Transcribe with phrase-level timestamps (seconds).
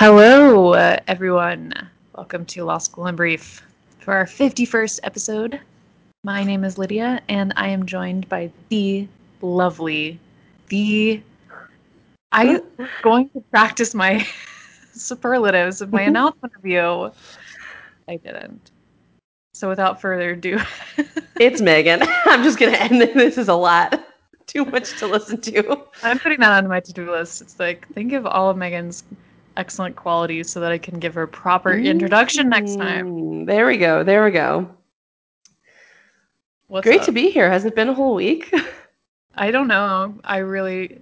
[0.00, 1.74] Hello, uh, everyone.
[2.16, 3.62] Welcome to Law School in Brief
[3.98, 5.60] for our 51st episode.
[6.24, 9.06] My name is Lydia, and I am joined by the
[9.42, 10.18] lovely,
[10.68, 11.20] the.
[12.32, 12.62] I'm
[13.02, 14.26] going to practice my
[14.94, 17.12] superlatives of my announcement of you.
[18.08, 18.70] I didn't.
[19.52, 20.60] So without further ado,
[21.38, 22.00] It's Megan.
[22.24, 23.12] I'm just gonna end it.
[23.12, 24.02] This is a lot.
[24.46, 25.84] Too much to listen to.
[26.02, 27.42] I'm putting that on my to-do list.
[27.42, 29.04] It's like think of all of Megan's
[29.60, 33.06] excellent qualities so that I can give her proper introduction next time.
[33.10, 34.02] Mm, There we go.
[34.02, 34.68] There we go.
[36.68, 37.06] What's Great up?
[37.06, 37.50] to be here.
[37.50, 38.52] Has it been a whole week?
[39.34, 40.14] I don't know.
[40.24, 40.98] I really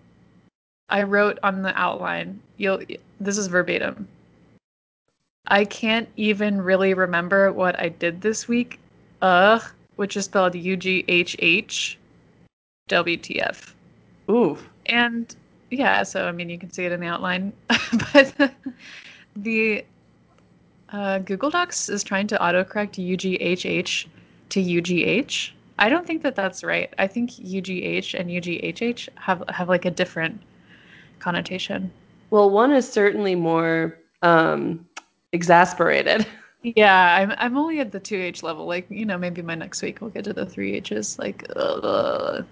[0.89, 2.41] I wrote on the outline.
[2.57, 2.81] You'll
[3.21, 4.09] this is verbatim.
[5.47, 8.79] I can't even really remember what I did this week.
[9.23, 9.62] Ugh,
[9.97, 11.97] which is spelled U G H H
[12.91, 13.73] WTF.
[14.31, 14.59] Ooh.
[14.87, 15.34] And
[15.71, 17.53] yeah, so I mean you can see it in the outline.
[18.13, 18.53] but
[19.37, 19.85] the
[20.91, 24.07] uh, Google Docs is trying to autocorrect UGHH
[24.51, 25.53] to UGH.
[25.79, 26.92] I don't think that that's right.
[26.98, 30.41] I think UGH and UGHH have have like a different
[31.19, 31.91] connotation.
[32.31, 34.87] Well, one is certainly more um,
[35.33, 36.27] exasperated.
[36.62, 38.67] Yeah, I'm I'm only at the two H level.
[38.67, 41.17] Like you know, maybe my next week we'll get to the three H's.
[41.19, 42.45] Like, ugh.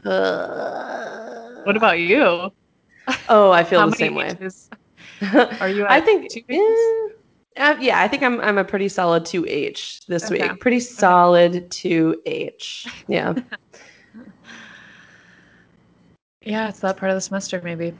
[1.64, 2.52] what about you?
[3.28, 4.36] Oh, I feel the same way.
[5.60, 5.86] Are you?
[5.88, 6.30] I think.
[6.30, 10.48] two eh, uh, yeah, I think I'm I'm a pretty solid two H this Okay.
[10.48, 10.60] week.
[10.60, 12.86] Pretty solid two H.
[13.08, 13.34] Yeah.
[16.42, 17.92] Yeah, it's that part of the semester, maybe.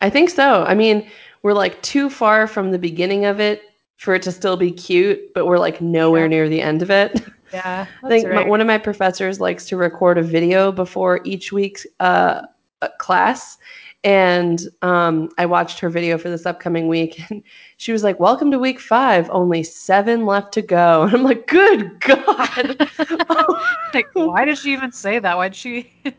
[0.00, 0.64] I think so.
[0.64, 1.06] I mean,
[1.42, 3.60] we're like too far from the beginning of it
[3.98, 6.28] for it to still be cute, but we're like nowhere Yeah.
[6.28, 7.20] near the end of it.
[7.52, 8.48] Yeah, I think that's my, right.
[8.48, 12.42] one of my professors likes to record a video before each week's uh,
[12.82, 13.58] uh, class.
[14.04, 17.42] And um, I watched her video for this upcoming week, and
[17.78, 19.28] she was like, "Welcome to week five.
[19.30, 22.88] Only seven left to go." And I'm like, "Good God!"
[23.94, 25.36] like, why did she even say that?
[25.36, 26.14] Why'd she have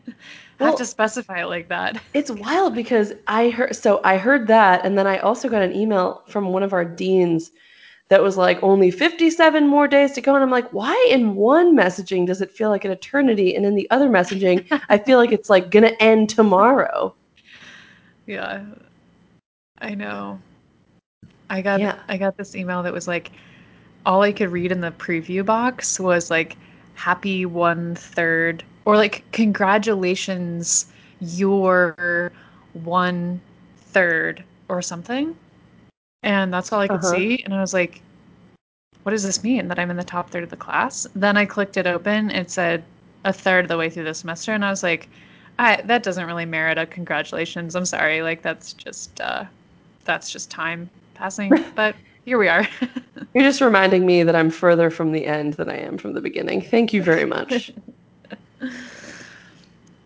[0.58, 2.00] Well- to specify it like that?
[2.14, 5.74] It's wild because I heard so I heard that and then I also got an
[5.74, 7.52] email from one of our deans
[8.08, 11.76] that was like only 57 more days to go and I'm like why in one
[11.76, 15.32] messaging does it feel like an eternity and in the other messaging I feel like
[15.32, 17.14] it's like going to end tomorrow.
[18.26, 18.64] Yeah,
[19.78, 20.40] I know.
[21.48, 21.98] I got Yeah.
[22.08, 23.30] I got this email that was like,
[24.04, 26.56] all I could read in the preview box was like,
[26.94, 30.86] "Happy one third," or like, "Congratulations,
[31.20, 32.32] you're
[32.72, 33.40] one
[33.76, 35.36] third," or something.
[36.22, 37.16] And that's all I could Uh-huh.
[37.16, 38.02] see, and I was like,
[39.04, 39.68] "What does this mean?
[39.68, 42.30] That I'm in the top third of the class?" Then I clicked it open.
[42.30, 42.82] It said
[43.24, 45.08] a third of the way through the semester, and I was like,
[45.58, 47.74] I, that doesn't really merit a congratulations.
[47.74, 48.22] I'm sorry.
[48.22, 49.44] Like that's just uh
[50.04, 51.52] that's just time passing.
[51.74, 51.94] But
[52.24, 52.66] here we are.
[53.34, 56.20] You're just reminding me that I'm further from the end than I am from the
[56.20, 56.60] beginning.
[56.62, 57.72] Thank you very much.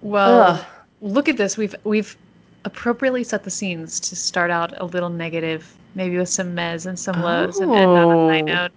[0.03, 0.65] well, Ugh.
[1.01, 1.57] look at this.
[1.57, 2.17] We've we've
[2.65, 6.99] appropriately set the scenes to start out a little negative, maybe with some mez and
[6.99, 8.45] some lows and end on a high Oh.
[8.45, 8.73] note.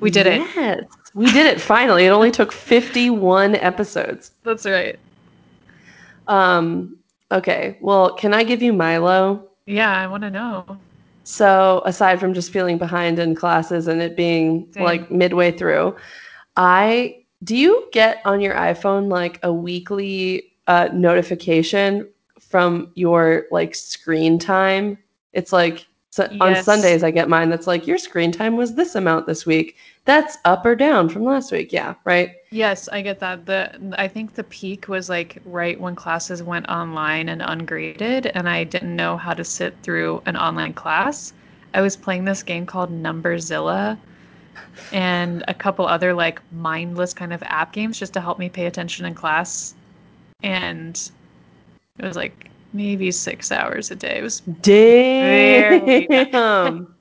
[0.00, 0.42] We did it.
[0.56, 0.84] Yes.
[1.14, 2.06] We did it finally.
[2.06, 4.32] It only took 51 episodes.
[4.42, 4.98] That's right.
[6.28, 6.98] Um
[7.30, 7.78] okay.
[7.80, 9.48] Well, can I give you Milo?
[9.66, 10.78] Yeah, I want to know.
[11.24, 14.82] So, aside from just feeling behind in classes and it being Same.
[14.82, 15.96] like midway through,
[16.56, 22.08] I do you get on your iPhone like a weekly uh, notification
[22.40, 24.98] from your like screen time?
[25.32, 28.94] It's like so on Sundays I get mine that's like your screen time was this
[28.94, 29.76] amount this week.
[30.04, 31.72] That's up or down from last week.
[31.72, 32.32] Yeah, right.
[32.54, 33.46] Yes, I get that.
[33.46, 38.48] The I think the peak was like right when classes went online and ungraded, and
[38.48, 41.32] I didn't know how to sit through an online class.
[41.74, 43.98] I was playing this game called Numberzilla
[44.92, 48.66] and a couple other like mindless kind of app games just to help me pay
[48.66, 49.74] attention in class.
[50.44, 50.94] And
[51.98, 54.18] it was like maybe six hours a day.
[54.18, 56.93] It was Very Damn.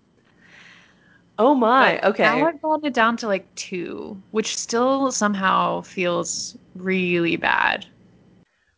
[1.39, 1.99] Oh my.
[2.01, 2.23] but Okay.
[2.23, 7.85] Now I've gotten it down to like two, which still somehow feels really bad.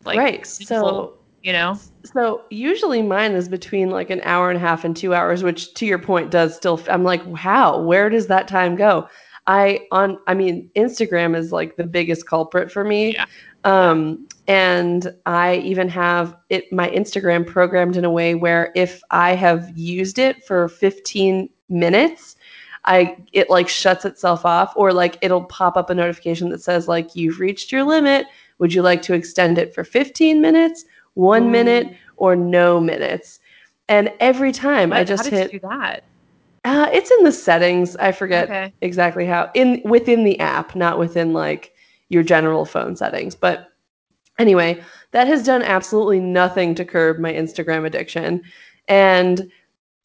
[0.03, 0.45] Like right.
[0.45, 1.77] sinful, So you know,
[2.11, 5.73] So usually mine is between like an hour and a half and two hours, which
[5.75, 6.81] to your point does still.
[6.89, 7.81] I'm like, how?
[7.81, 9.07] Where does that time go?
[9.47, 10.17] I on.
[10.27, 13.13] I mean, Instagram is like the biggest culprit for me.
[13.13, 13.25] Yeah.
[13.63, 19.33] Um, and I even have it my Instagram programmed in a way where if I
[19.35, 22.35] have used it for 15 minutes,
[22.85, 26.87] I it like shuts itself off, or like it'll pop up a notification that says
[26.87, 28.27] like you've reached your limit.
[28.59, 30.85] Would you like to extend it for 15 minutes?
[31.15, 33.39] one minute or no minutes.
[33.89, 36.03] And every time I just how did hit you do that?
[36.63, 37.95] uh, it's in the settings.
[37.97, 38.73] I forget Okay.
[38.81, 41.73] exactly how in within the app, not within like
[42.09, 43.35] your general phone settings.
[43.35, 43.71] But
[44.39, 48.41] anyway, that has done absolutely nothing to curb my Instagram addiction.
[48.87, 49.51] And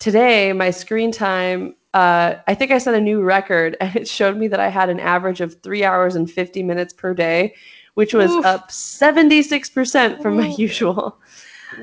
[0.01, 4.37] today, my screen time, uh, I think I set a new record, and it showed
[4.37, 7.55] me that I had an average of three hours and fifty minutes per day,
[7.95, 8.45] which was Oof.
[8.45, 11.21] up seventy six percent from my usual.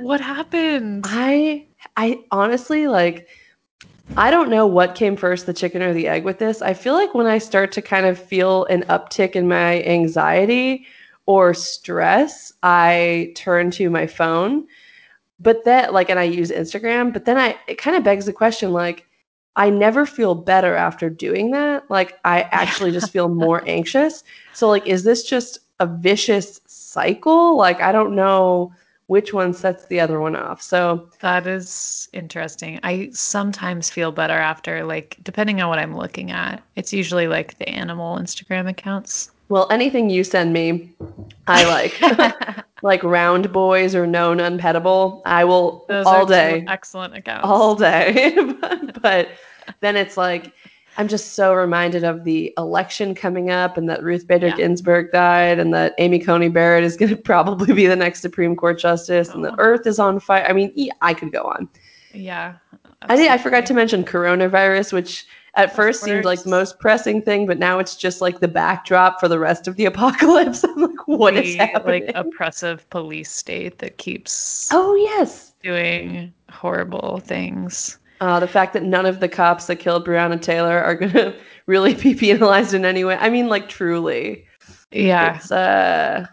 [0.01, 1.05] What happened?
[1.07, 1.65] I
[1.95, 3.27] I honestly like
[4.15, 6.61] I don't know what came first, the chicken or the egg with this.
[6.61, 10.85] I feel like when I start to kind of feel an uptick in my anxiety
[11.25, 14.65] or stress, I turn to my phone.
[15.39, 18.33] But that like and I use Instagram, but then I it kind of begs the
[18.33, 19.05] question like
[19.55, 21.89] I never feel better after doing that.
[21.89, 24.23] Like I actually just feel more anxious.
[24.53, 27.55] So like is this just a vicious cycle?
[27.57, 28.71] Like I don't know
[29.07, 30.61] which one sets the other one off.
[30.61, 32.79] So That is interesting.
[32.83, 36.61] I sometimes feel better after, like, depending on what I'm looking at.
[36.75, 39.31] It's usually like the animal Instagram accounts.
[39.49, 40.93] Well, anything you send me,
[41.47, 41.99] I like.
[42.83, 45.21] like round boys or known unpettable.
[45.25, 46.65] I will Those all day.
[46.67, 47.45] excellent accounts.
[47.47, 48.35] All day.
[48.61, 49.29] but, but
[49.79, 50.53] then it's like
[50.99, 54.55] I'm just so reminded of the election coming up and that Ruth Bader Yeah.
[54.57, 58.55] Ginsburg died and that Amy Coney Barrett is going to probably be the next Supreme
[58.55, 59.55] Court justice and the Oh.
[59.59, 60.45] earth is on fire.
[60.47, 60.71] I mean,
[61.01, 61.69] I could go on.
[62.13, 62.55] yeah.
[63.03, 67.21] I think I forgot to mention coronavirus, which at first seemed like the most pressing
[67.21, 70.63] thing, but now it's just like the backdrop for the rest of the apocalypse.
[70.63, 72.05] I'm like, what is The, happening?
[72.05, 77.97] like oppressive police state that keeps oh yes, doing horrible things.
[78.21, 81.93] uh, the fact that none of the cops that killed Breonna Taylor are gonna really
[81.93, 83.15] be penalized in any way.
[83.19, 84.45] I mean, like truly,
[84.91, 85.35] Yeah.
[85.35, 86.25] it's uh,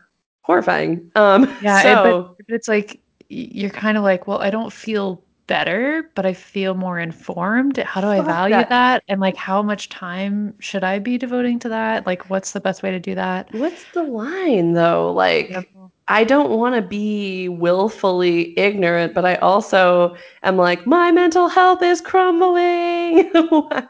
[0.42, 1.10] horrifying.
[1.16, 3.00] Um, Yeah, it- so but it's like
[3.30, 7.78] you're kind of like, well, I don't feel better, but I feel more informed.
[7.78, 8.68] How do I value that.
[8.68, 9.04] that.
[9.08, 12.06] And like, how much time should I be devoting to that?
[12.06, 13.52] Like, what's the best way to do that?
[13.52, 15.12] what's the line though?
[15.12, 15.68] Like.
[16.06, 21.82] I don't want to be willfully ignorant, but I also am like, my mental health
[21.82, 23.32] is crumbling.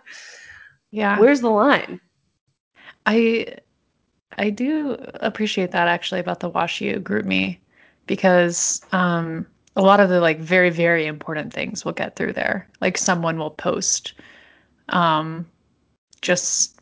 [0.94, 2.00] Yeah, Where's the line?
[3.04, 3.56] I
[4.38, 7.58] I do appreciate that actually about the Wash U GroupMe
[8.06, 9.44] because um
[9.76, 12.68] a lot of the like very very important things will get through there.
[12.80, 14.14] Like someone will post
[14.90, 15.46] um
[16.22, 16.80] just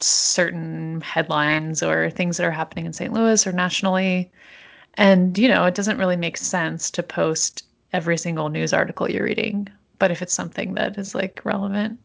[0.00, 3.12] certain headlines or things that are happening in St.
[3.12, 4.30] Louis or nationally.
[4.94, 9.24] And you know, it doesn't really make sense to post every single news article you're
[9.24, 9.68] reading,
[9.98, 11.98] but if it's something that is like relevant.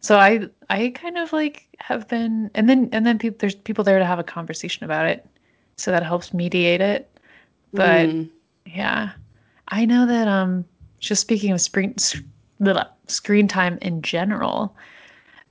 [0.00, 3.84] So I I kind of like have been and then and then people there's people
[3.84, 5.26] there to have a conversation about it.
[5.76, 7.10] So that helps mediate it.
[7.74, 8.30] But Mm.
[8.74, 9.10] Yeah.
[9.68, 10.64] I know that um
[10.98, 11.94] just speaking of screen
[13.06, 14.76] screen time in general,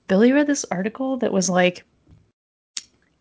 [0.07, 1.83] Billy read this article that was like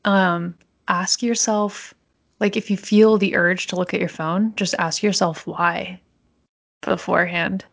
[0.04, 0.54] um
[0.88, 1.94] ask yourself
[2.40, 6.00] like if you feel the urge to look at your phone, just ask yourself why
[6.82, 7.64] beforehand.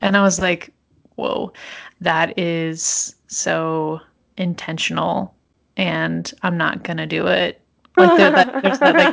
[0.00, 0.72] And I was like,
[1.14, 1.52] whoa,
[2.00, 4.00] that is so
[4.36, 5.34] intentional
[5.76, 7.61] and I'm not gonna do it.
[7.96, 9.12] Like there, that, there's that like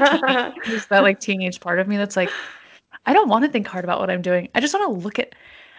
[0.65, 2.31] teenage, that like teenage part of me that's like,
[3.05, 4.49] I don't want to think hard about what I'm doing.
[4.55, 5.35] I just want to look at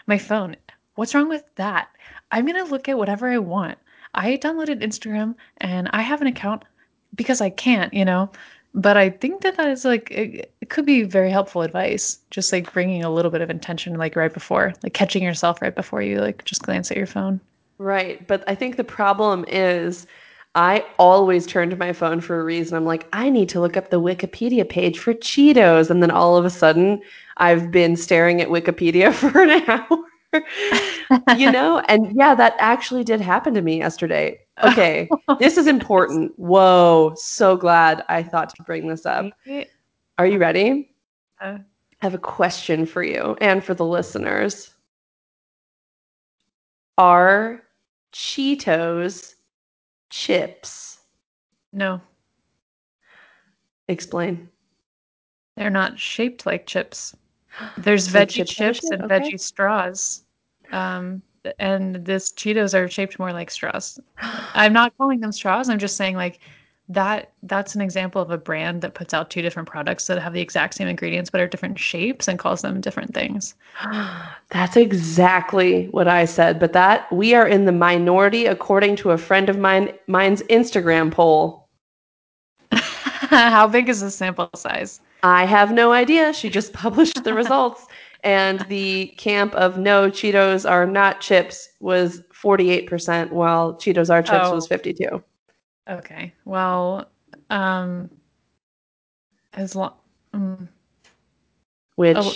[0.06, 0.56] my phone.
[0.96, 1.88] What's wrong with that?
[2.30, 3.78] I'm gonna look at whatever I want.
[4.14, 6.64] I downloaded Instagram and I have an account
[7.14, 8.30] because I can't, you know.
[8.72, 12.18] But I think that that is like it, it could be very helpful advice.
[12.30, 15.74] Just like bringing a little bit of intention, like right before, like catching yourself right
[15.74, 17.40] before you like just glance at your phone.
[17.78, 18.24] Right.
[18.26, 20.06] But I think the problem is
[20.54, 22.76] I always turn to my phone for a reason.
[22.76, 25.90] I'm like, I need to look up the Wikipedia page for Cheetos.
[25.90, 27.00] And then all of a sudden,
[27.36, 31.36] I've been staring at Wikipedia for an hour.
[31.36, 31.78] you know?
[31.88, 34.40] And yeah, that actually did happen to me yesterday.
[34.64, 35.08] Okay.
[35.38, 36.32] This is important.
[36.36, 37.14] Whoa.
[37.16, 39.26] So glad I thought to bring this up.
[40.18, 40.90] Are you ready?
[41.40, 41.58] Uh,
[42.02, 44.74] I have a question for you and for the listeners.
[46.98, 47.62] Are
[48.12, 49.36] Cheetos
[50.10, 50.98] chips?
[51.72, 52.00] no,
[53.88, 54.48] Explain.
[55.56, 57.16] they're not shaped like chips.
[57.76, 59.32] There's veggie chips chips and Okay.
[59.32, 60.24] veggie straws.
[60.72, 61.22] Um,
[61.58, 63.98] and this Cheetos are shaped more like straws.
[64.54, 65.68] I'm not calling them straws.
[65.68, 66.40] I'm just saying like
[66.90, 70.32] that that's an example of a brand that puts out two different products that have
[70.32, 73.54] the exact same ingredients but are different shapes and calls them different things.
[74.50, 79.18] That's exactly what I said, but that we are in the minority according to a
[79.18, 81.68] friend of mine mine's Instagram poll.
[82.72, 85.00] How big is the sample size?
[85.22, 86.32] I have no idea.
[86.32, 87.86] She just published the results.
[88.22, 94.48] and the camp of no Cheetos are not chips was 48%, while Cheetos are chips
[94.48, 94.54] Oh.
[94.56, 95.22] was 52.
[95.90, 96.32] Okay.
[96.44, 97.10] Well,
[97.50, 98.08] um,
[99.54, 99.94] as long,
[100.32, 100.68] um,
[101.96, 102.32] Which, Oh,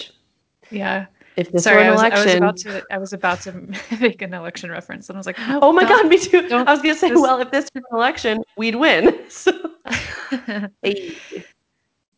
[0.71, 1.07] yeah.
[1.37, 3.41] if this Sorry, were an I was, I was election, about to, I was about
[3.43, 3.53] to
[4.01, 6.49] make an election reference, and I was like, no, oh my god, me too.
[6.51, 9.19] I was gonna say, this- well, if this were an election, we'd win.
[9.31, 9.53] So,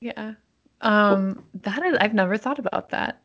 [0.00, 0.34] yeah.
[0.80, 3.20] Um, that is, I've never thought about that.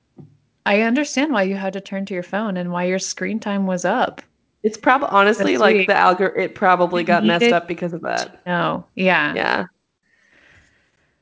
[0.65, 3.65] I understand why you had to turn to your phone and why your screen time
[3.67, 4.21] was up.
[4.63, 5.87] It's probably honestly That's like sweet.
[5.87, 6.37] the algor.
[6.37, 8.45] It probably got messed up because of that.
[8.45, 8.85] No.
[8.95, 9.33] Yeah.
[9.33, 9.65] Yeah.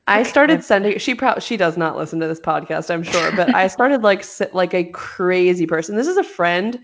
[0.06, 0.98] I started sending.
[0.98, 4.24] She probably she does not listen to this podcast, I'm sure, but I started like
[4.52, 5.96] like a crazy person.
[5.96, 6.78] This is a friend.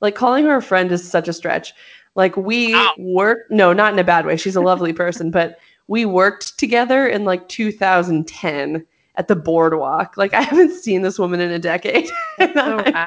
[0.00, 1.74] Like calling her a friend is such a stretch.
[2.14, 2.94] Like we Wow.
[2.98, 3.40] work.
[3.50, 4.36] No, not in a bad way.
[4.36, 8.86] She's a lovely person, but we worked together in like 2010
[9.16, 10.16] at the boardwalk.
[10.16, 12.08] Like I haven't seen this woman in a decade.
[12.54, 13.06] So I.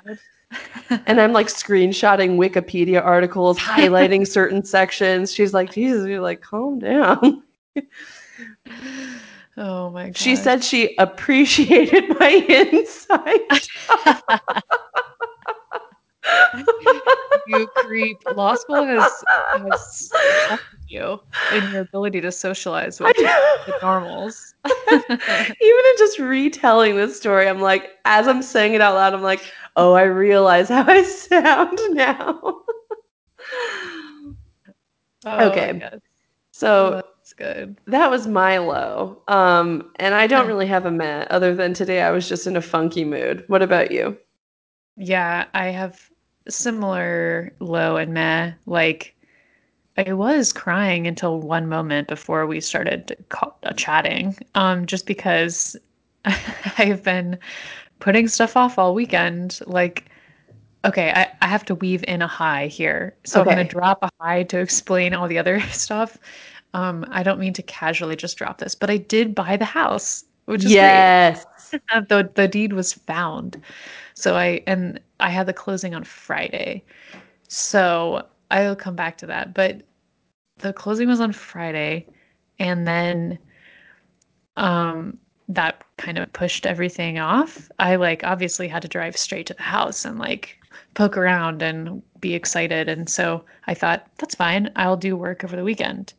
[1.07, 5.33] and I'm like screenshotting Wikipedia articles, highlighting certain sections.
[5.33, 7.43] She's like, Jesus, you're like, calm down.
[9.57, 10.17] oh my god.
[10.17, 13.67] She said she appreciated my insight.
[17.47, 18.17] you creep.
[18.35, 19.23] Law school has
[19.57, 20.11] has
[20.93, 21.19] you
[21.53, 24.53] in your ability to socialize with the normals.
[24.91, 25.19] Even
[25.59, 29.41] in just retelling this story, I'm like, as I'm saying it out loud, I'm like,
[29.75, 32.61] oh, I realize how I sound now.
[35.25, 35.81] Oh, Okay.
[36.51, 37.77] So that's good.
[37.87, 39.21] that was my low.
[39.27, 42.55] Um, and I don't really have a meh other than today I was just in
[42.55, 43.43] a funky mood.
[43.47, 44.17] What about you?
[44.97, 46.09] Yeah, I have
[46.47, 48.53] similar low and meh.
[48.67, 49.12] Like,
[49.97, 55.75] I was crying until one moment before we started call- uh, chatting, um, just because
[56.77, 57.37] I've been
[57.99, 59.59] putting stuff off all weekend.
[59.67, 60.05] Like,
[60.83, 63.15] okay, I, I have to weave in a high here.
[63.23, 66.17] So I'm going to drop a high to explain all the other stuff.
[66.73, 70.25] Um, I don't mean to casually just drop this, but I did buy the house,
[70.45, 71.45] which is yes.
[71.91, 73.59] Uh, the the deed was found
[74.13, 76.83] so i and i had the closing on friday
[77.47, 78.23] so
[78.53, 79.81] i'll come back to that but
[80.59, 82.07] the closing was on friday
[82.59, 83.37] and then
[84.57, 85.17] um
[85.49, 87.69] that kind of pushed everything off.
[87.79, 90.57] I like obviously had to drive straight to the house and like
[90.93, 94.71] poke around and be excited and so i thought that's fine.
[94.75, 96.13] I'll do work over the weekend.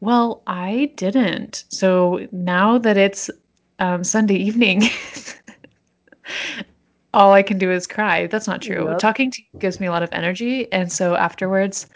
[0.00, 1.64] Well i didn't.
[1.68, 3.30] So now that it's
[3.78, 4.84] um, Sunday evening,
[7.14, 8.26] all I can do is cry.
[8.26, 8.88] That's not true.
[8.90, 8.98] Yep.
[8.98, 10.70] Talking to you gives me a lot of energy.
[10.72, 11.86] And so afterwards,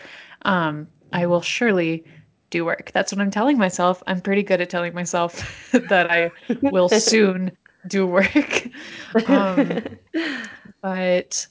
[0.42, 2.04] um, I will surely
[2.50, 2.90] do work.
[2.94, 4.02] That's what I'm telling myself.
[4.06, 6.30] I'm pretty good at telling myself that I
[6.62, 7.52] will soon
[7.86, 8.68] do work.
[9.26, 9.82] Um,
[10.82, 11.46] but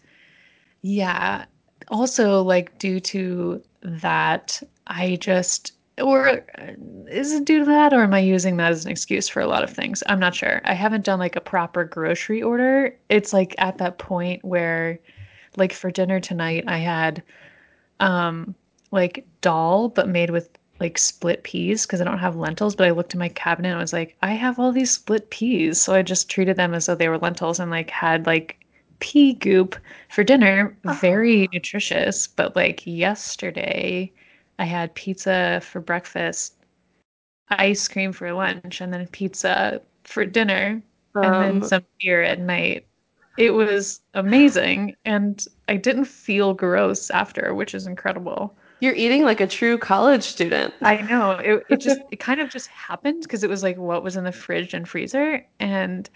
[0.82, 1.46] yeah,
[1.90, 6.74] also like due to that, I just or uh,
[7.08, 9.48] is it due to that or am I using that as an excuse for a
[9.48, 10.04] lot of things?
[10.08, 10.62] I'm not sure.
[10.66, 12.96] I haven't done like a proper grocery order.
[13.10, 15.00] It's like at that point where
[15.56, 17.24] like for dinner tonight I had
[18.00, 18.54] um
[18.92, 20.50] like dal but made with
[20.80, 23.78] like split peas because I don't have lentils, but I looked in my cabinet and
[23.78, 25.82] I was like, I have all these split peas.
[25.82, 28.60] So I just treated them as though they were lentils and like had like
[29.00, 29.76] pea goop
[30.10, 30.78] for dinner.
[31.02, 32.28] Very nutritious.
[32.28, 34.12] But like yesterday,
[34.60, 36.56] I had pizza for breakfast,
[37.50, 40.82] ice cream for lunch, and then pizza for dinner,
[41.22, 42.88] and then Um, some beer at night.
[43.38, 44.96] It was amazing.
[45.06, 48.56] And I didn't feel gross after, which is incredible.
[48.80, 50.74] you're eating like a true college student.
[50.84, 51.32] I know.
[51.34, 54.24] It it just it kind of just happened because it was like what was in
[54.24, 56.10] the fridge and freezer and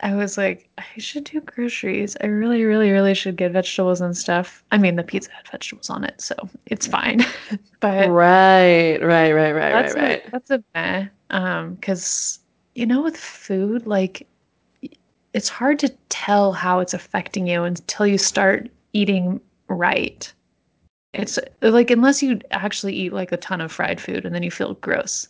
[0.00, 2.16] I was like, I should do groceries.
[2.20, 4.62] I really, really, really should get vegetables and stuff.
[4.70, 6.34] I mean, the pizza had vegetables on it, so
[6.66, 7.24] it's fine.
[7.80, 10.26] but right, right, right, right, right, right.
[10.26, 11.06] a that's a meh.
[11.30, 12.38] Um, because
[12.74, 14.26] you know, with food, like
[15.34, 20.32] it's hard to tell how it's affecting you until you start eating right.
[21.12, 24.50] It's like unless you actually eat like a ton of fried food and then you
[24.50, 25.28] feel gross.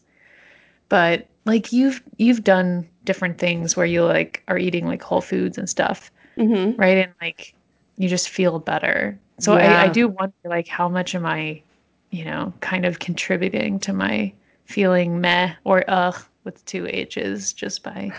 [0.89, 5.59] But like you've you've done different things where you like are eating like whole foods
[5.59, 6.99] and stuff, hmm right?
[6.99, 7.55] And like
[7.97, 9.19] you just feel better.
[9.41, 9.85] So I, Yeah.
[9.85, 11.62] I do wonder like how much am I,
[12.11, 14.33] you know, kind of contributing to my
[14.67, 18.12] feeling meh or ugh with two H's just by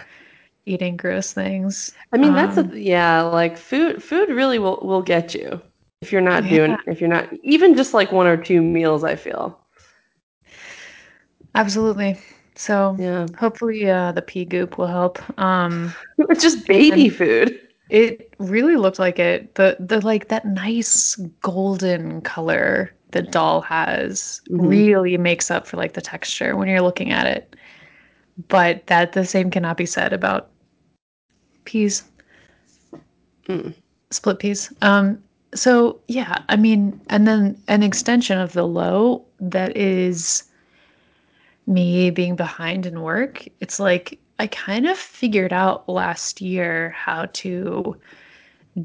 [0.66, 1.94] eating gross things.
[2.14, 5.62] I mean, that's Um, a, yeah, like food food really will will get you
[6.02, 6.50] if you're not Yeah.
[6.50, 9.60] doing if you're not even just like one or two meals, I feel.
[11.54, 12.18] Absolutely.
[12.60, 13.26] So Yeah.
[13.38, 15.18] hopefully uh, the pea goop will help.
[15.40, 15.94] Um,
[16.30, 17.58] It's just baby food.
[17.90, 19.56] It really looked like it.
[19.56, 24.70] The the like that nice golden color the dal has Mhm.
[24.70, 27.56] really makes up for like the texture when you're looking at it.
[28.50, 30.50] But that the same cannot be said about
[31.64, 32.04] peas.
[33.48, 33.74] Mm.
[34.12, 34.74] Split peas.
[34.82, 35.24] Um
[35.56, 40.44] so yeah, I mean, and then an extension of the low that is
[41.70, 43.48] me being behind in work.
[43.60, 47.96] It's like I kind of figured out last year how to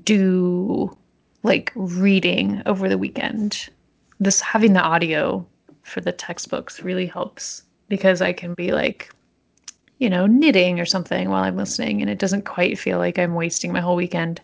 [0.05, 0.97] do
[1.43, 3.69] like reading over the weekend.
[4.21, 5.47] This having the audio
[5.83, 9.13] for the textbooks really helps because I can be like,
[9.99, 13.35] you know, knitting or something while I'm listening and it doesn't quite feel like I'm
[13.35, 14.41] wasting my whole weekend.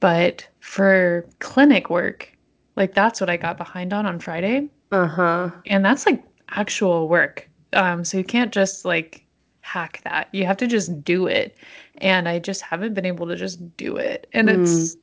[0.00, 2.30] But for clinic work,
[2.76, 4.68] like that's what I got behind on on Friday.
[4.92, 5.50] Uh-huh.
[5.66, 7.48] And that's like actual work.
[7.72, 9.24] Um, so you can't just like
[9.62, 10.28] hack that.
[10.32, 11.56] You have to just do it.
[11.98, 14.28] And I just haven't been able to just do it.
[14.32, 14.96] And it's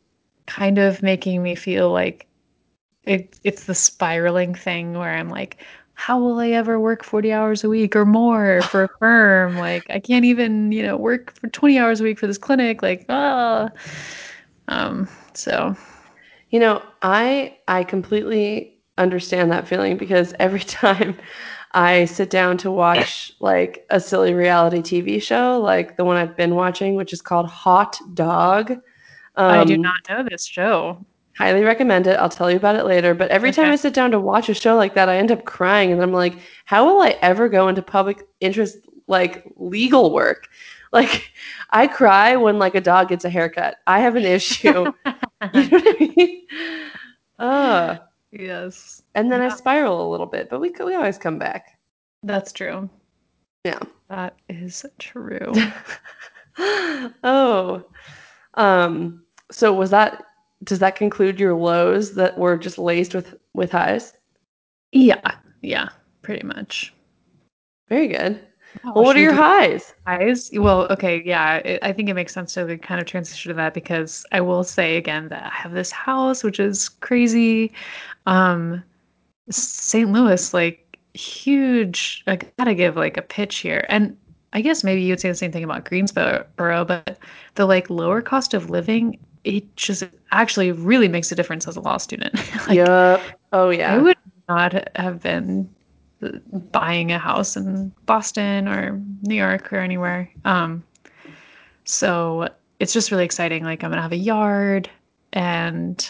[0.47, 2.27] kind of making me feel like
[3.05, 5.57] it, it's the spiraling thing where I'm like,
[5.95, 9.57] how will I ever work 40 hours a week or more for a firm?
[9.57, 12.81] Like, I can't even, you know, work for 20 hours a week for this clinic.
[12.83, 13.69] Like, ah.
[14.67, 15.75] Um, so
[16.51, 21.17] You know, I I completely understand that feeling because every time
[21.73, 26.37] I sit down to watch like a silly reality TV show, like the one I've
[26.37, 28.73] been watching, which is called Hot Dog.
[29.49, 31.05] I do Um, not know this show.
[31.37, 32.17] highly recommend it.
[32.19, 33.13] I'll tell you about it later.
[33.13, 35.45] But every time I sit down to watch a show like that, I end up
[35.45, 36.35] crying, and I'm like,
[36.65, 38.77] how will I ever go into public interest
[39.07, 40.47] like legal work?
[40.93, 41.33] Like,
[41.69, 43.75] I cry when like a dog gets a haircut.
[43.85, 44.93] I have an issue.
[45.53, 46.47] you know what I mean?
[47.37, 47.97] Uh,
[48.31, 49.01] yes.
[49.15, 51.77] and then I spiral a little bit, but we we always come back.
[52.24, 52.89] That's true.
[53.63, 53.79] Yeah.
[54.10, 55.53] That is true.
[57.24, 57.84] oh,
[58.55, 59.24] um.
[59.51, 60.24] So was that?
[60.63, 64.13] Does that conclude your lows that were just laced with with highs?
[64.91, 65.36] yeah.
[65.62, 65.89] Yeah.
[66.21, 66.93] Pretty much.
[67.89, 68.46] Very good.
[68.84, 69.93] Oh, Well, what are your highs?
[70.06, 70.49] highs?
[70.53, 71.21] Well, okay.
[71.25, 71.56] Yeah.
[71.58, 74.63] It, I think it makes sense to kind of transition to that because I will
[74.63, 77.71] say again that I have this house, which is crazy.
[78.25, 78.84] Um,
[79.49, 80.12] St.
[80.12, 82.23] Louis, like huge.
[82.27, 83.86] I gotta give like a pitch here.
[83.89, 84.15] And
[84.53, 86.45] I guess maybe you'd say the same thing about Greensboro,
[86.86, 87.17] but
[87.56, 91.82] the like lower cost of living, it just actually really makes a difference as a
[91.82, 92.34] law student.
[92.67, 93.21] like Yep.
[93.53, 93.93] Oh yeah.
[93.93, 94.17] I would
[94.49, 95.69] not have been
[96.71, 100.30] buying a house in Boston or New York or anywhere.
[100.45, 100.84] Um,
[101.86, 102.49] so
[102.80, 103.63] it's just really exciting.
[103.63, 104.89] Like I'm gonna have a yard,
[105.34, 106.10] and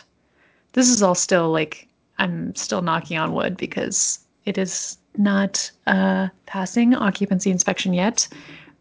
[0.74, 6.30] this is all still like I'm still knocking on wood because it is not uh,
[6.46, 8.28] passing occupancy inspection yet,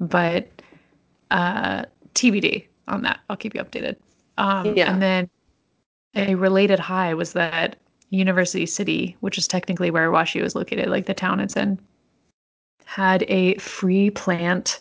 [0.01, 0.49] but
[1.31, 1.85] uh,
[2.15, 3.21] TBD on that.
[3.29, 3.97] I'll keep you updated.
[4.39, 4.93] Um, Yeah.
[4.93, 5.31] And then
[6.15, 7.77] a related high was that
[8.11, 11.79] University City, which is technically where WashU was located, like the town it's in,
[12.85, 14.81] had a free plant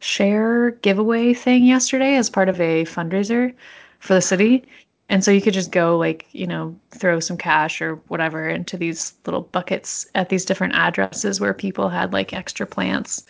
[0.00, 3.54] share giveaway thing yesterday as part of a fundraiser
[4.00, 4.64] for the city.
[5.08, 8.76] And so you could just go like, you know, throw some cash or whatever into
[8.76, 13.24] these little buckets at these different addresses where people had like extra plants.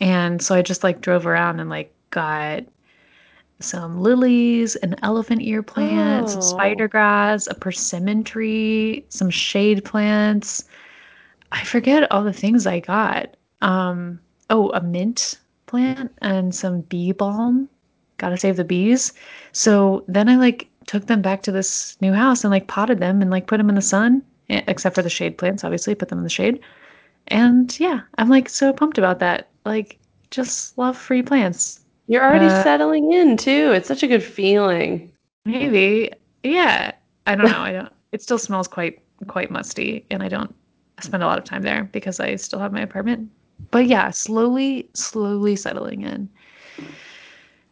[0.00, 2.64] And so I just like drove around and like got
[3.64, 6.40] some lilies, an elephant ear plant, some Oh.
[6.42, 10.64] spider grass, a persimmon tree, some shade plants.
[11.52, 13.36] I forget all the things I got.
[13.62, 17.68] Um, oh, a mint plant and some bee balm.
[18.18, 19.12] Gotta save the bees.
[19.52, 23.22] So then I like took them back to this new house and like potted them
[23.22, 26.08] and like put them in the sun, eh, except for the shade plants, obviously, put
[26.08, 26.60] them in the shade.
[27.28, 29.48] And yeah, I'm like so pumped about that.
[29.66, 29.98] Like,
[30.30, 31.80] just love free plants.
[32.06, 33.72] You're already Uh, settling in too.
[33.72, 35.10] It's such a good feeling.
[35.44, 36.10] Maybe.
[36.42, 36.92] Yeah.
[37.26, 37.60] I don't know.
[37.60, 40.54] I don't it still smells quite quite musty and I don't
[41.00, 43.28] spend a lot of time there because I still have my apartment.
[43.70, 46.28] But yeah, slowly slowly settling in.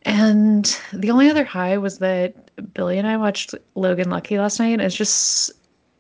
[0.02, 4.80] And the only other high was that Billy and I watched Logan Lucky last night.
[4.80, 5.52] It's just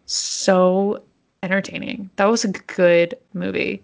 [0.06, 1.02] so
[1.44, 2.10] entertaining.
[2.16, 3.82] That was a good movie.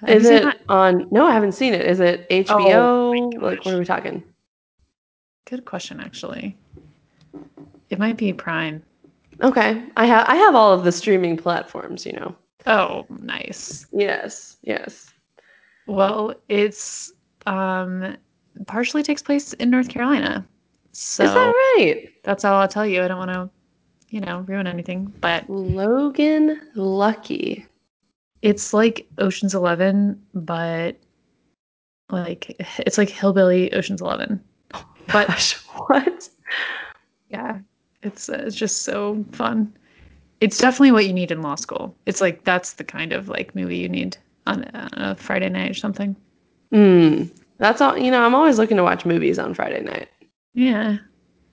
[0.00, 0.60] Have Is it that?
[0.68, 1.08] on?
[1.10, 1.86] No, I haven't seen it.
[1.86, 3.40] Is it HBO?
[3.40, 4.22] like, what are we talking?
[5.46, 6.56] Good question, actually.
[7.88, 8.82] It might be Prime.
[9.42, 12.04] Okay, I have I have all of the streaming platforms.
[12.04, 12.36] You know.
[12.66, 13.86] Oh, nice.
[13.92, 14.56] Yes.
[14.62, 15.12] Yes.
[15.86, 17.12] Well, it's
[17.46, 18.16] um
[18.66, 20.46] partially takes place in North Carolina.
[20.92, 21.46] So Is that
[21.78, 22.08] right?
[22.24, 23.02] that's all I'll tell you.
[23.02, 23.50] I don't want to,
[24.08, 27.66] you know, ruin anything, but Logan Lucky.
[28.46, 30.96] It's like Ocean's 11, but
[32.10, 34.42] like it's like Hillbilly Ocean's 11.
[35.12, 36.28] But Gosh, what?
[37.30, 37.60] yeah,
[38.02, 39.72] it's uh, it's just so fun.
[40.40, 41.94] It's definitely what you need in law school.
[42.06, 44.16] It's like that's the kind of like movie you need
[44.48, 46.16] on a, a Friday night or something.
[46.72, 47.96] Mm, that's all.
[47.96, 50.08] You know, I'm always looking to watch movies on Friday night.
[50.54, 50.98] Yeah.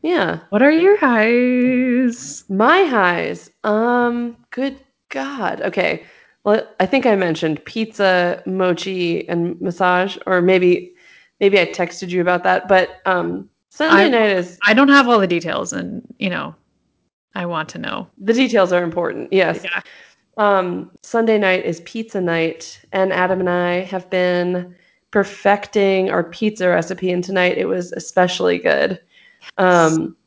[0.02, 0.40] Yeah.
[0.50, 2.44] What are your highs?
[2.50, 3.52] My highs.
[3.64, 4.80] Um, good
[5.10, 5.62] God.
[5.62, 6.06] Okay.
[6.44, 10.94] Well, I think I mentioned pizza, mochi, and massage, or maybe
[11.40, 12.68] maybe I texted you about that.
[12.68, 16.54] But um, Sunday I- night is I don't have all the details, and you know,
[17.36, 18.08] I want to know.
[18.18, 19.32] the details are important.
[19.32, 19.64] Yes.
[19.64, 19.82] Yeah.
[20.38, 24.76] Um, Sunday night is pizza night, and Adam and I have been
[25.12, 29.00] perfecting our pizza recipe, and tonight it was especially good.
[29.60, 30.18] Um,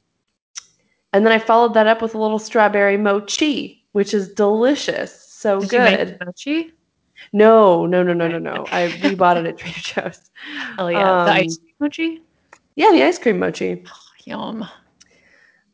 [1.12, 5.25] and then I followed that up with a little strawberry mochi, which is delicious.
[5.37, 6.18] So Did you good.
[6.18, 6.72] the mochi?
[7.33, 8.68] No, no, no, no, no, no.
[8.70, 10.31] I we bought it at Trader Joe's.
[10.79, 12.22] Oh yeah, the Um, ice cream mochi.
[12.77, 13.85] Yeah, the ice cream mochi.
[14.27, 14.64] Yum.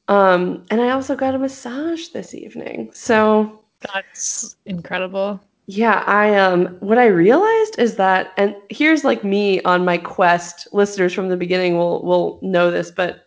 [0.09, 2.90] Um, and I also got a massage this evening.
[2.92, 5.40] So That's incredible.
[5.66, 10.68] Yeah, I um what I realized is that and here's like me on my quest.
[10.72, 13.27] Listeners from the beginning will will know this, but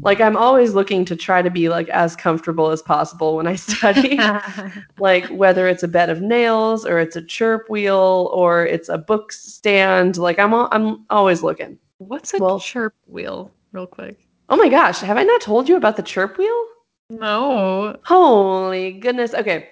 [0.00, 3.56] like I'm always looking to try to be like as comfortable as possible when I
[3.56, 4.18] study.
[4.98, 8.98] like whether it's a bed of nails or it's a chirp wheel or it's a
[8.98, 11.78] book stand, like I'm al- I'm always looking.
[11.98, 14.18] What's a Well- chirp wheel, real quick?
[14.48, 16.66] Oh my gosh, have I not told you about the chirp wheel?
[17.10, 17.96] No.
[18.04, 19.34] Holy goodness.
[19.34, 19.68] Okay.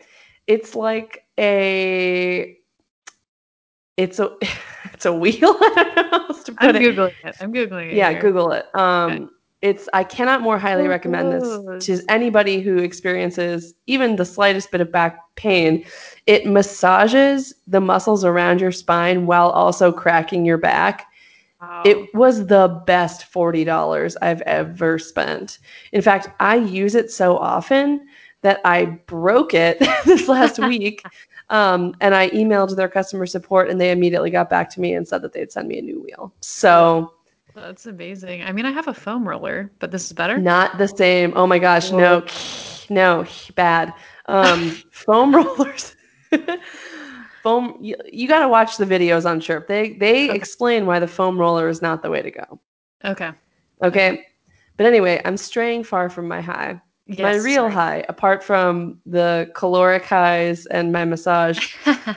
[0.46, 2.56] It's like a
[3.96, 4.36] it's a
[4.92, 5.56] it's a wheel.
[5.60, 6.82] I don't know how else to I'm it.
[6.82, 7.36] googling it.
[7.40, 7.94] I'm googling it.
[7.96, 8.20] Yeah, here.
[8.20, 8.66] Google it.
[8.74, 9.26] Um Okay.
[9.62, 14.80] It's I cannot more highly recommend this to anybody who experiences even the slightest bit
[14.80, 15.84] of back pain.
[16.26, 21.06] It massages the muscles around your spine while also cracking your back.
[21.60, 21.82] Wow.
[21.84, 25.58] It was the best $40 I've ever spent.
[25.92, 28.06] In fact, I use it so often
[28.40, 31.04] that I broke it this last week.
[31.50, 35.06] Um, and I emailed their customer support and they immediately got back to me and
[35.06, 36.32] said that they'd send me a new wheel.
[36.40, 37.12] So,
[37.54, 38.42] That's amazing.
[38.42, 40.42] I mean, I have a foam roller, but this is better.
[40.42, 41.32] not the same.
[41.36, 42.24] Oh my gosh, no,
[42.90, 43.92] no, bad.
[44.26, 45.94] Um, foam rollers.
[47.42, 49.68] foam, you, you got to watch the videos on Chirp.
[49.68, 50.34] They, they Okay.
[50.34, 52.60] explain why the foam roller is not the way to go.
[53.04, 53.32] Okay.
[53.82, 54.24] Okay.
[54.76, 56.80] But anyway, I'm straying far from my high.
[57.18, 57.72] my real sorry.
[57.72, 61.74] high, apart from the caloric highs and my massage,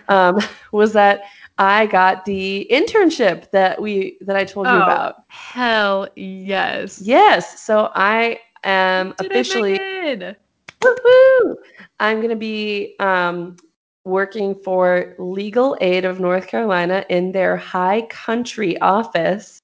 [0.07, 0.39] um,
[0.71, 1.21] was that
[1.57, 4.83] I got the internship that we that I told you Oh.
[4.83, 5.15] about.
[5.27, 7.01] Hell yes.
[7.01, 7.61] Yes.
[7.61, 10.35] So I am Did officially it, Megan?
[10.83, 11.55] woo
[11.99, 13.55] I'm gonna be um,
[14.03, 19.61] working for Legal Aid of North Carolina in their High Country office,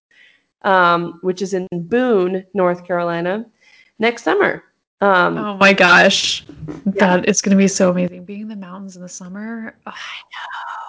[0.61, 3.45] um, which is in Boone, North Carolina,
[3.97, 4.63] next summer.
[5.01, 6.45] Um, Oh my gosh.
[6.85, 8.25] That is going to be so amazing.
[8.25, 9.75] Being in the mountains in the summer.
[9.87, 10.88] Oh, I know,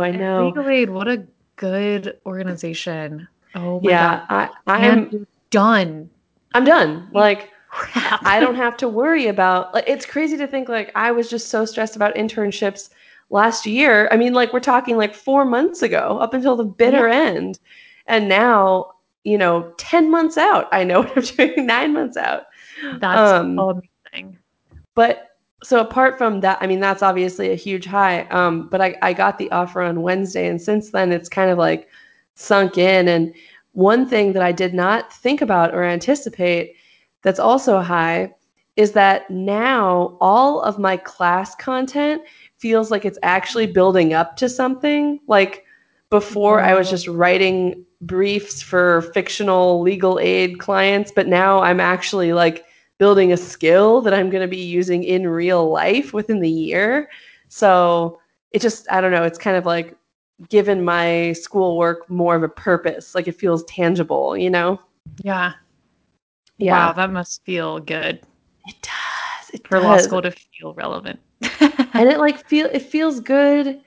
[0.00, 0.46] I and know.
[0.46, 1.24] Legal Aid, what a
[1.56, 3.28] good organization.
[3.54, 4.50] Oh my yeah, god.
[4.66, 6.10] I, I'm done.
[6.54, 7.08] I'm done.
[7.12, 8.20] Like Crap.
[8.24, 11.48] I don't have to worry about like it's crazy to think like I was just
[11.48, 12.90] so stressed about internships
[13.30, 14.08] last year.
[14.12, 17.58] I mean, like we're talking like four months ago, up until the bitter end.
[18.06, 18.92] And now,
[19.24, 22.44] you know, 10 months out, I know what I'm doing nine months out.
[22.98, 24.38] That's um, amazing.
[24.94, 25.31] But
[25.62, 28.22] so apart from that, I mean, that's obviously a huge high.
[28.24, 31.58] Um, but I, I got the offer on Wednesday, and since then it's kind of
[31.58, 31.88] like
[32.34, 33.08] sunk in.
[33.08, 33.32] And
[33.72, 36.74] one thing that I did not think about or anticipate
[37.22, 38.34] that's also high
[38.76, 42.22] is that now all of my class content
[42.56, 45.20] feels like it's actually building up to something.
[45.26, 45.64] Like
[46.10, 52.32] before, I was just writing briefs for fictional legal aid clients, but now I'm actually
[52.32, 52.64] like
[53.02, 57.10] building a skill that I'm going to be using in real life within the year.
[57.48, 58.20] So
[58.52, 59.96] it just, I don't know, it's kind of like
[60.48, 63.16] given my schoolwork more of a purpose.
[63.16, 64.80] Like it feels tangible, you know?
[65.24, 65.54] Yeah.
[66.58, 66.86] Yeah.
[66.86, 68.20] Wow, that must feel good
[68.68, 69.50] It does.
[69.52, 71.18] It for law school to feel relevant.
[71.60, 73.80] and it like feel it feels good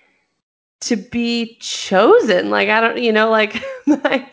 [0.81, 2.49] to be chosen.
[2.49, 4.29] Like I don't, you know, like my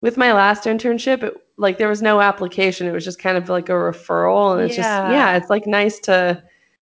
[0.00, 2.86] with my last internship, it, like there was no application.
[2.86, 5.10] It was just kind of like a referral, and it's just Yeah.
[5.10, 6.42] yeah, it's like nice to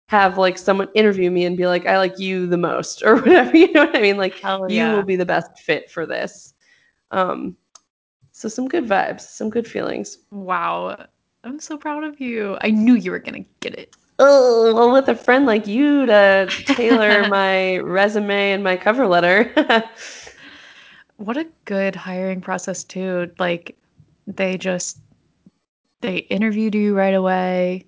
[0.06, 3.56] have like someone interview me and be like, I like you the most, or whatever.
[3.56, 4.16] You know what I mean?
[4.16, 4.94] Like Hell you yeah.
[4.94, 6.54] will be the best fit for this.
[7.10, 7.56] Um,
[8.32, 10.18] so some good vibes, some good feelings.
[10.30, 11.06] Wow.
[11.44, 12.56] I'm so proud of you.
[12.62, 13.96] I knew you were going to get it.
[14.18, 19.52] Oh, well, with a friend like you to tailor my resume and my cover letter.
[21.16, 23.30] What a good hiring process too.
[23.40, 23.76] Like
[24.36, 24.98] they just
[26.00, 27.84] they interviewed you right away.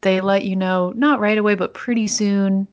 [0.00, 2.66] They let you know not right away, but pretty soon.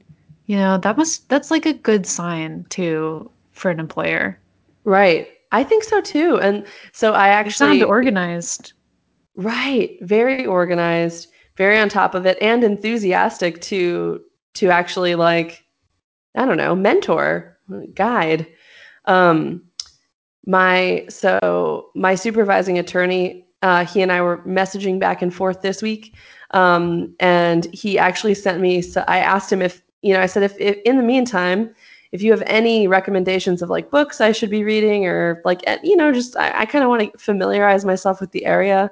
[0.46, 4.40] You know that must that's like a good sign too for an employer.
[4.84, 5.28] Right.
[5.52, 6.40] I think so too.
[6.42, 8.74] And so I They actually sound organized.
[9.36, 9.98] Right.
[10.02, 14.22] Very organized, very on top of it, and enthusiastic to
[14.56, 15.64] to actually like,
[16.36, 17.58] I don't know, mentor,
[17.94, 18.48] guide.
[19.06, 19.69] Um
[20.46, 25.82] my so my supervising attorney, uh, he and I were messaging back and forth this
[25.82, 26.16] week.
[26.52, 30.44] Um, and he actually sent me so I asked him if, you know, I said
[30.44, 31.76] if, if in the meantime,
[32.12, 35.78] if you have any recommendations of like books I should be reading or like eh,
[35.84, 38.90] you know, just I, I kind of want to familiarize myself with the area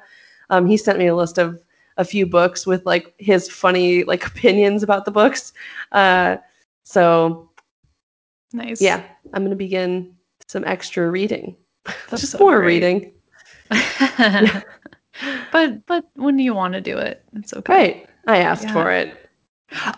[0.49, 1.59] um, he sent me a list of
[1.97, 5.53] a few books with like his funny like opinions about the books.
[5.91, 6.37] Uh,
[6.83, 7.49] so
[8.53, 8.81] Nice.
[8.81, 10.15] yeah, I'm gonna begin
[10.47, 11.55] some extra reading,
[12.09, 12.83] That's just so more great.
[12.83, 13.11] reading.
[15.51, 17.73] but but when do you want to do it, it's okay.
[17.73, 18.73] Right, I asked Yeah.
[18.73, 19.29] for it.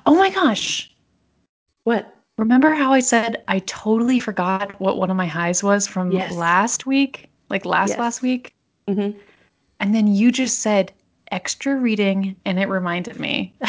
[0.05, 0.91] Oh my gosh.
[1.83, 2.15] What?
[2.37, 6.31] Remember how I said I totally forgot what one of my highs was from Yes.
[6.33, 7.29] last week?
[7.49, 7.99] Like last Yes.
[7.99, 8.53] last week?
[8.87, 9.11] hmm
[9.79, 10.93] And then you just said
[11.31, 13.53] extra reading and it reminded me.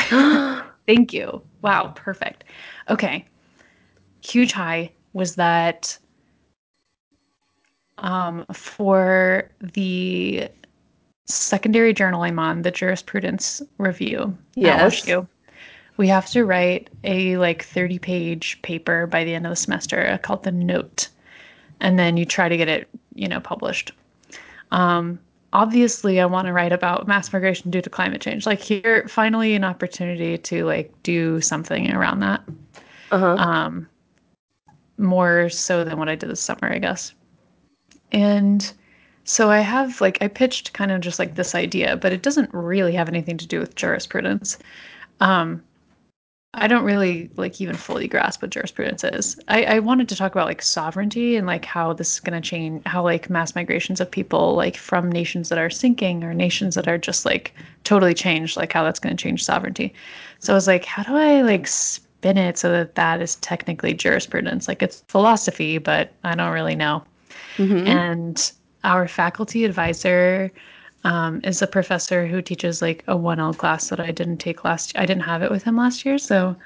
[0.87, 1.43] Thank you.
[1.63, 2.45] Wow, perfect.
[2.89, 3.27] Okay.
[4.23, 5.99] Huge high was that
[8.01, 10.49] um, for the
[11.27, 15.05] secondary journal I'm on, the jurisprudence review Yes.
[15.97, 20.19] We have to write a like 30 page paper by the end of the semester
[20.23, 21.09] called the note.
[21.81, 23.93] And then you try to get it, you know, published.
[24.71, 25.19] Um,
[25.53, 28.47] obviously I want to write about mass migration due to climate change.
[28.47, 32.43] Like here, finally an opportunity to like do something around that.
[33.11, 33.37] Uh-huh.
[33.37, 33.89] Um,
[34.99, 37.15] more so than what I did this summer, I guess.
[38.13, 38.73] And
[39.25, 42.53] so I have like I pitched kind of just like this idea, but it doesn't
[42.53, 44.59] really have anything to do with jurisprudence.
[45.21, 45.63] Um,
[46.55, 49.39] I don't really like even fully grasp what jurisprudence is.
[49.47, 52.47] I, I wanted to talk about like sovereignty and like how this is going to
[52.47, 56.75] change how like mass migrations of people like from nations that are sinking or nations
[56.75, 59.95] that are just like totally changed, like how that's going to change sovereignty.
[60.41, 63.95] So I was like, how do I like spin it so that that is technically
[63.95, 64.67] jurisprudence?
[64.67, 67.05] Like it's philosophy, but I don't really know.
[67.61, 67.87] Mhm.
[67.87, 68.53] And
[68.85, 70.51] our faculty advisor
[71.05, 74.97] um, is a professor who teaches like a 1L class that I didn't take last
[74.99, 76.57] I didn't have it with him last year, so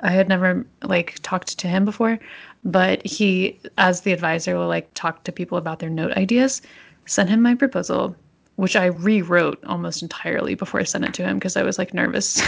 [0.00, 2.18] I had never like talked to him before,
[2.64, 6.60] but he as the advisor will like talk to people about their note ideas,
[7.06, 8.14] sent him my proposal,
[8.56, 11.94] which I rewrote almost entirely before I sent it to him because I was like
[11.94, 12.42] nervous.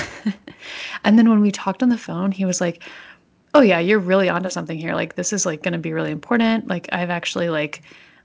[1.05, 2.83] and then when we talked on the phone, he was like,
[3.55, 4.95] "Oh yeah, you're really onto something here.
[4.95, 6.69] Like this is like going to be really important.
[6.69, 7.83] Like I've actually like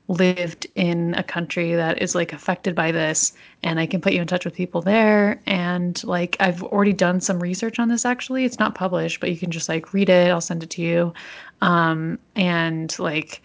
[0.08, 4.22] lived in a country that is like affected by this and I can put you
[4.22, 8.44] in touch with people there and like I've already done some research on this actually.
[8.44, 10.32] It's not published, but you can just like read it.
[10.32, 11.14] I'll send it to you.
[11.62, 13.44] Um and like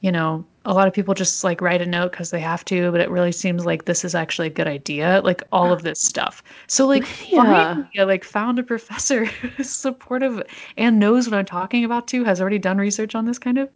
[0.00, 2.90] you know, a lot of people just like write a note because they have to,
[2.90, 5.20] but it really seems like this is actually a good idea.
[5.24, 6.42] Like all of this stuff.
[6.66, 7.42] So like Yeah.
[7.42, 9.24] finally, I like found a professor
[9.56, 10.42] who's supportive
[10.76, 13.70] and knows what I'm talking about too, has already done research on this kind of.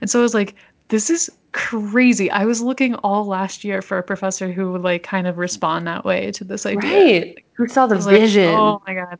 [0.00, 0.54] And so I was like,
[0.88, 2.30] this is crazy.
[2.30, 5.86] I was looking all last year for a professor who would like kind of respond
[5.86, 6.90] that way to this idea.
[6.90, 7.44] Right.
[7.52, 8.54] Who saw the was like, vision?
[8.54, 9.18] oh my god.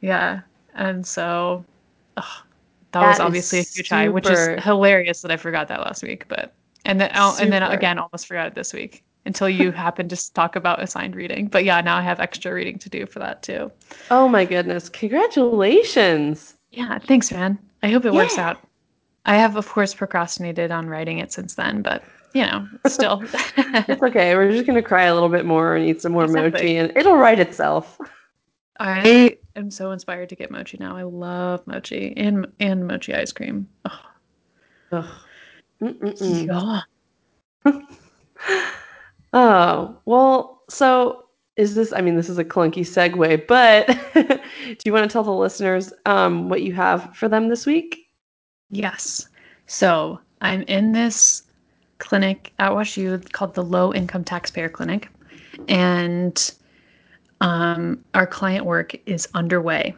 [0.00, 0.40] Yeah.
[0.74, 1.64] And so
[2.16, 2.24] ugh,
[2.92, 6.26] that, was obviously a huge high, which is hilarious that I forgot that last week.
[6.28, 10.10] But and then oh, and then again almost forgot it this week until you happened
[10.10, 11.48] to talk about assigned reading.
[11.48, 13.70] But yeah, now I have extra reading to do for that too.
[14.10, 14.88] oh my goodness.
[14.88, 16.54] Congratulations.
[16.70, 17.58] Yeah, thanks, man.
[17.82, 18.58] I hope it works out.
[19.24, 22.02] I have, of course, procrastinated on writing it since then, but
[22.34, 23.22] you know, still.
[23.56, 24.34] It's okay.
[24.34, 26.50] We're just gonna cry a little bit more and eat some more Exactly.
[26.50, 27.98] mochi and it'll write itself.
[28.78, 30.96] I am so inspired to get mochi now.
[30.96, 33.68] I love mochi and and mochi ice cream.
[33.84, 34.00] Oh,
[34.92, 35.04] Ugh.
[35.82, 36.84] Mm-mm-mm.
[37.64, 37.80] yeah.
[39.32, 44.92] Oh, well, so is this, I mean, this is a clunky segue, but do you
[44.92, 48.08] want to tell the listeners um, what you have for them this week?
[48.70, 49.28] Yes.
[49.66, 51.42] So I'm in this
[51.98, 55.08] clinic at WashU called the Low Income Taxpayer Clinic,
[55.68, 56.54] and
[57.40, 59.94] um, our client work is underway.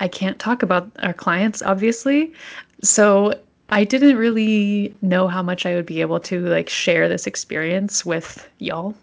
[0.00, 2.32] I can't talk about our clients, obviously,
[2.82, 3.34] so
[3.70, 8.06] I didn't really know how much I would be able to like share this experience
[8.06, 8.94] with y'all.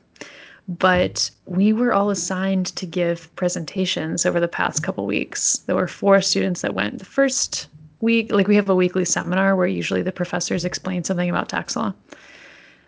[0.68, 5.60] But we were all assigned to give presentations over the past couple weeks.
[5.68, 6.98] There were four students that went.
[6.98, 7.68] The first
[8.02, 11.76] week, like we have a weekly seminar where usually the professors explain something about tax
[11.76, 11.94] law.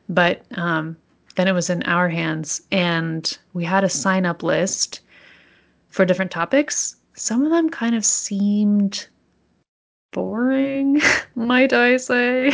[0.10, 0.98] But um,
[1.38, 5.02] then it was in our hands, and we had a sign up list
[5.88, 6.96] for different topics.
[7.14, 9.08] Some of them kind of seemed
[10.12, 11.00] boring,
[11.36, 12.52] might I say.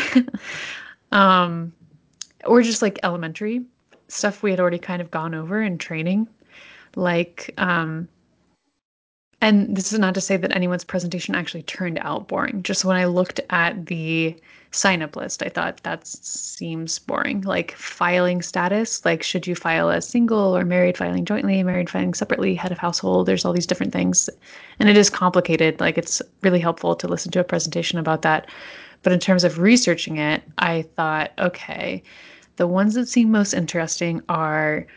[1.14, 1.72] um,
[2.46, 3.64] or just like elementary
[4.10, 6.28] stuff we had already kind of gone over in training.
[6.98, 8.10] Like, um,
[9.44, 12.64] and this is not to say that anyone's presentation actually turned out boring.
[12.64, 14.34] Just when I looked at the
[14.72, 17.42] sign up list, I thought that seems boring.
[17.42, 22.14] Like filing status, like should you file as single or married filing jointly, married filing
[22.14, 24.30] separately, head of household, there's all these different things.
[24.80, 25.82] And it is complicated.
[25.82, 28.50] Like it's really helpful to listen to a presentation about that.
[29.02, 32.02] But in terms of researching it, I thought, okay,
[32.56, 34.88] the ones that seem most interesting are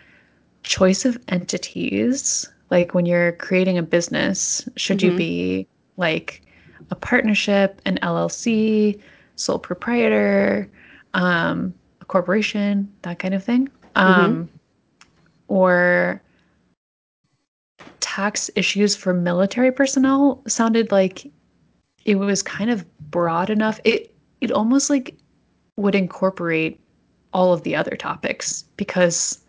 [0.62, 5.12] choice of entities like when you're creating a business, should mm-hmm.
[5.12, 6.42] you be like
[6.90, 9.00] a partnership, an LLC,
[9.37, 10.70] sole proprietor,
[11.14, 13.68] um, a corporation, that kind of thing?
[13.94, 14.24] Mm-hmm.
[14.24, 14.48] Um,
[15.48, 16.22] or
[18.00, 21.31] tax issues for military personnel sounded like
[22.05, 23.81] it was kind of broad enough.
[23.85, 25.16] It it almost like
[25.76, 26.81] would incorporate
[27.33, 29.44] all of the other topics because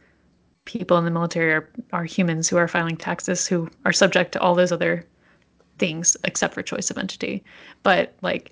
[0.68, 4.42] people in the military are, are humans who are filing taxes who are subject to
[4.42, 5.04] all those other
[5.80, 7.44] things except for choice of entity.
[7.82, 8.52] But like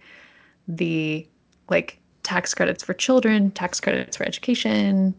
[0.67, 1.28] the
[1.69, 5.13] like tax credits for children tax credits for education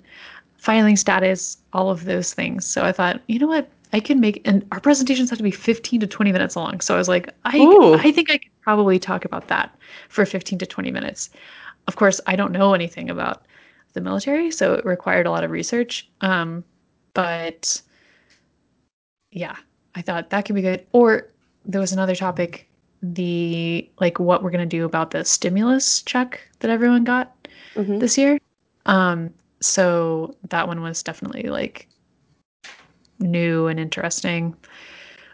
[0.58, 2.66] filing status all of those things.
[2.66, 3.68] So i thought you know what?
[3.92, 6.80] I can make and our presentations have to be 15 to 20 minutes long.
[6.80, 7.94] So i was like i Ooh.
[7.94, 9.76] i think i could probably talk about that
[10.08, 11.30] for 15 to 20 minutes.
[11.88, 13.44] Of course i don't know anything about
[13.92, 16.08] the military so it required a lot of research.
[16.22, 16.64] Um,
[17.16, 17.80] but
[19.32, 19.56] yeah,
[19.94, 20.86] I thought that could be good.
[20.92, 21.28] Or
[21.64, 22.68] there was another topic,
[23.02, 27.98] the like what we're gonna do about the stimulus check that everyone got mm-hmm.
[27.98, 28.38] this year.
[28.84, 31.88] Um, so that one was definitely like
[33.18, 34.54] new and interesting.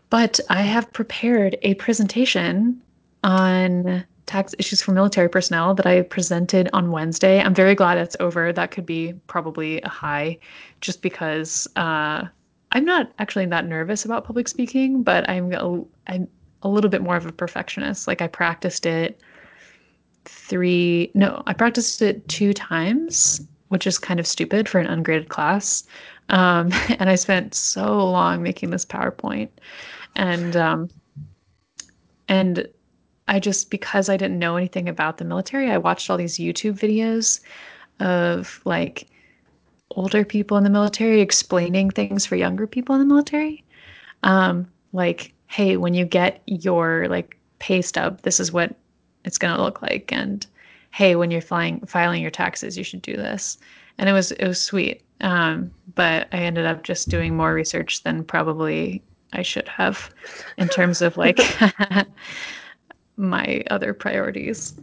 [0.08, 2.80] But I have prepared a presentation
[3.24, 7.40] on tax issues for military personnel that I presented on Wednesday.
[7.40, 8.52] I'm very glad it's over.
[8.52, 10.38] That could be probably a high
[10.80, 12.24] just because uh,
[12.72, 16.28] I'm not actually that nervous about public speaking, but I'm a, I'm
[16.62, 18.06] a little bit more of a perfectionist.
[18.06, 19.20] Like I practiced it
[20.24, 25.28] three, no, I practiced it two times, which is kind of stupid for an ungraded
[25.28, 25.84] class.
[26.28, 29.48] Um, and I spent so long making this PowerPoint.
[30.14, 30.90] And, um,
[32.28, 32.68] and
[33.28, 36.78] I just because I didn't know anything about the military, I watched all these YouTube
[36.78, 37.40] videos
[38.00, 39.06] of like
[39.90, 43.64] older people in the military explaining things for younger people in the military.
[44.22, 48.74] Um, like, hey, when you get your like pay stub, this is what
[49.24, 50.46] it's going to look like, and
[50.90, 53.58] hey, when you're flying filing your taxes, you should do this.
[53.98, 55.02] And it was it was sweet.
[55.20, 60.10] Um, but I ended up just doing more research than probably I should have
[60.58, 61.38] in terms of like
[63.16, 64.74] my other priorities.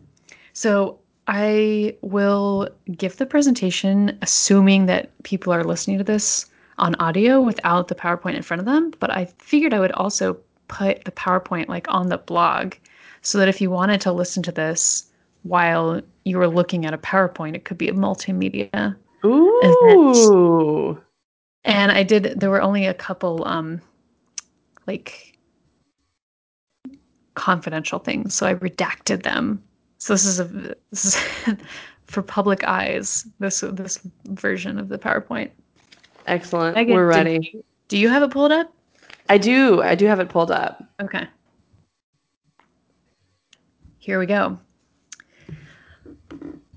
[0.53, 7.41] So I will give the presentation assuming that people are listening to this on audio
[7.41, 10.37] without the PowerPoint in front of them, but I figured I would also
[10.67, 12.73] put the PowerPoint like on the blog
[13.21, 15.05] so that if you wanted to listen to this
[15.43, 19.59] while you were looking at a PowerPoint, it could be a multimedia Ooh.
[19.61, 21.01] Event.
[21.65, 23.81] And I did there were only a couple um
[24.87, 25.37] like
[27.39, 29.63] confidential things, so I redacted them.
[29.97, 30.43] So this is a
[30.91, 31.17] this is
[32.05, 33.25] for public eyes.
[33.39, 35.51] This this version of the PowerPoint.
[36.27, 36.75] Excellent.
[36.75, 37.39] Megan, We're ready.
[37.39, 38.73] Do you, do you have it pulled up?
[39.29, 39.81] I do.
[39.81, 40.83] I do have it pulled up.
[41.01, 41.25] Okay.
[43.99, 44.59] Here we go.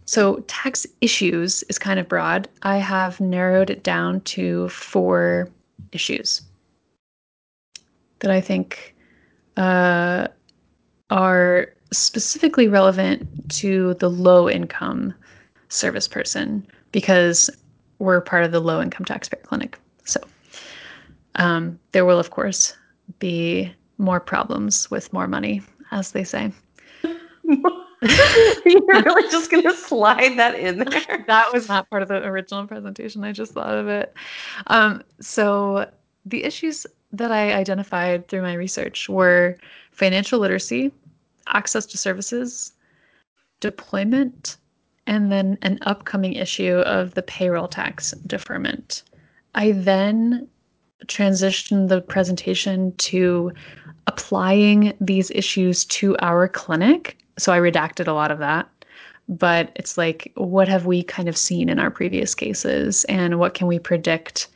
[0.05, 2.48] So, tax issues is kind of broad.
[2.62, 5.48] I have narrowed it down to four
[5.90, 6.42] issues
[8.20, 8.94] that I think
[9.57, 10.29] uh,
[11.12, 15.12] are specifically relevant to the low income
[15.68, 17.51] service person because
[17.99, 19.78] we're part of the low income taxpayer clinic.
[20.05, 20.20] So
[21.34, 22.74] um, there will, of course,
[23.18, 25.61] be more problems with more money,
[25.91, 26.51] as they say.
[27.03, 31.24] You're really just going to slide that in there.
[31.26, 33.22] That was not part of the original presentation.
[33.22, 34.14] I just thought of it.
[34.68, 35.91] Um, so
[36.24, 39.57] the issues that I identified through my research were
[39.93, 40.91] financial literacy,
[41.49, 42.72] access to services,
[43.61, 44.57] deployment,
[45.07, 49.03] and then an upcoming issue of the payroll tax deferment.
[49.55, 50.49] I then
[51.07, 53.53] transitioned the presentation to
[54.07, 57.18] applying these issues to our clinic.
[57.38, 58.68] So I redacted a lot of that.
[59.28, 63.55] but it's like, what have we kind of seen in our previous cases, and what
[63.55, 64.49] can we predict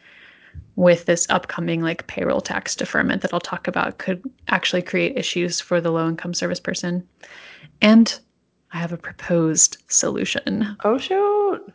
[0.77, 5.61] with this upcoming like payroll tax deferment that I'll talk about could actually create issues
[5.61, 7.07] for the low income service person.
[7.81, 8.19] And
[8.73, 10.77] I have a proposed solution.
[10.85, 11.73] Oh, shoot.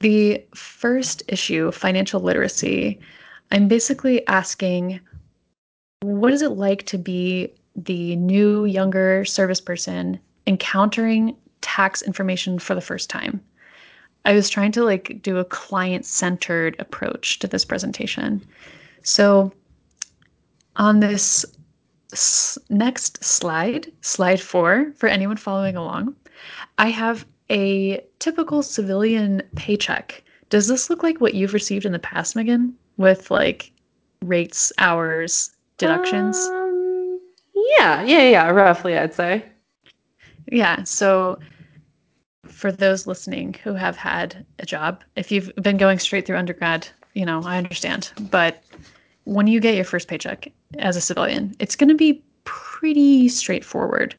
[0.00, 2.98] The first issue, financial literacy,
[3.52, 5.00] I'm basically asking
[6.00, 12.74] what is it like to be the new, younger service person encountering tax information for
[12.74, 13.40] the first time?
[14.24, 18.44] I was trying to like do a client centered approach to this presentation.
[19.02, 19.52] So
[20.76, 21.44] on this
[22.12, 26.16] s- next slide, slide four, for anyone following along,
[26.78, 30.22] I have a typical civilian paycheck.
[30.48, 33.72] Does this look like what you've received in the past, Megan, with like
[34.22, 36.38] rates, hours, deductions?
[36.38, 37.20] Um,
[37.78, 39.44] yeah, yeah, yeah, roughly, I'd say.
[40.50, 40.82] Yeah.
[40.84, 41.38] So
[42.54, 46.86] for those listening who have had a job, if you've been going straight through undergrad,
[47.14, 48.12] you know, I understand.
[48.30, 48.62] But
[49.24, 54.14] when you get your first paycheck as a civilian, it's going to be pretty straightforward.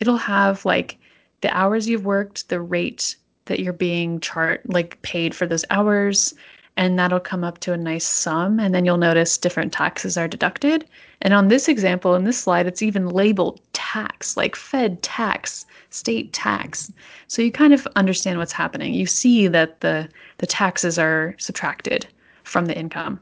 [0.00, 0.98] It'll have like
[1.40, 3.16] the hours you've worked, the rate
[3.46, 6.34] that you're being chart like paid for those hours,
[6.76, 10.28] and that'll come up to a nice sum and then you'll notice different taxes are
[10.28, 10.88] deducted.
[11.22, 16.32] And on this example in this slide it's even labeled tax, like fed tax, state
[16.32, 16.92] tax.
[17.28, 18.92] So you kind of understand what's happening.
[18.92, 20.08] You see that the
[20.38, 22.06] the taxes are subtracted
[22.44, 23.20] from the income.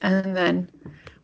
[0.00, 0.70] And then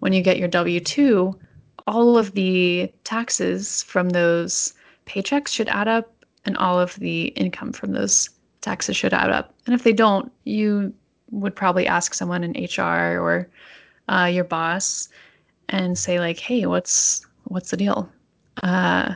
[0.00, 1.38] when you get your W2,
[1.86, 4.74] all of the taxes from those
[5.06, 6.12] paychecks should add up
[6.44, 9.54] and all of the income from those taxes should add up.
[9.66, 10.92] And if they don't, you
[11.30, 13.48] would probably ask someone in HR or
[14.08, 15.08] uh, your boss
[15.72, 18.08] and say like, "Hey, what's what's the deal?"
[18.62, 19.14] Uh,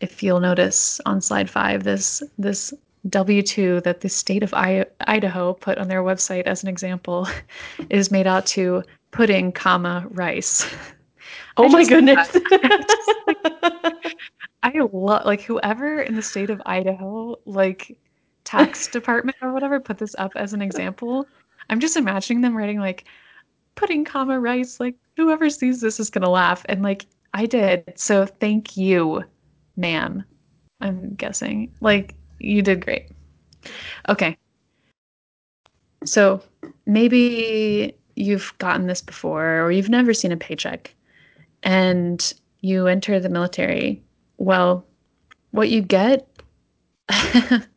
[0.00, 2.72] if you'll notice on slide five, this this
[3.08, 7.26] W two that the state of I- Idaho put on their website as an example
[7.90, 10.64] is made out to pudding, comma rice.
[11.56, 12.36] Oh I my goodness.
[14.62, 17.98] I love like whoever in the state of Idaho, like
[18.44, 21.26] tax department or whatever, put this up as an example.
[21.70, 23.04] I'm just imagining them writing like
[23.80, 24.78] pudding, comma rice.
[24.78, 27.92] Like whoever sees this is gonna laugh, and like I did.
[27.96, 29.24] So thank you,
[29.76, 30.22] ma'am.
[30.80, 33.10] I'm guessing like you did great.
[34.08, 34.36] Okay.
[36.04, 36.42] So
[36.86, 40.94] maybe you've gotten this before, or you've never seen a paycheck,
[41.62, 44.02] and you enter the military
[44.40, 44.86] well,
[45.50, 46.26] what you get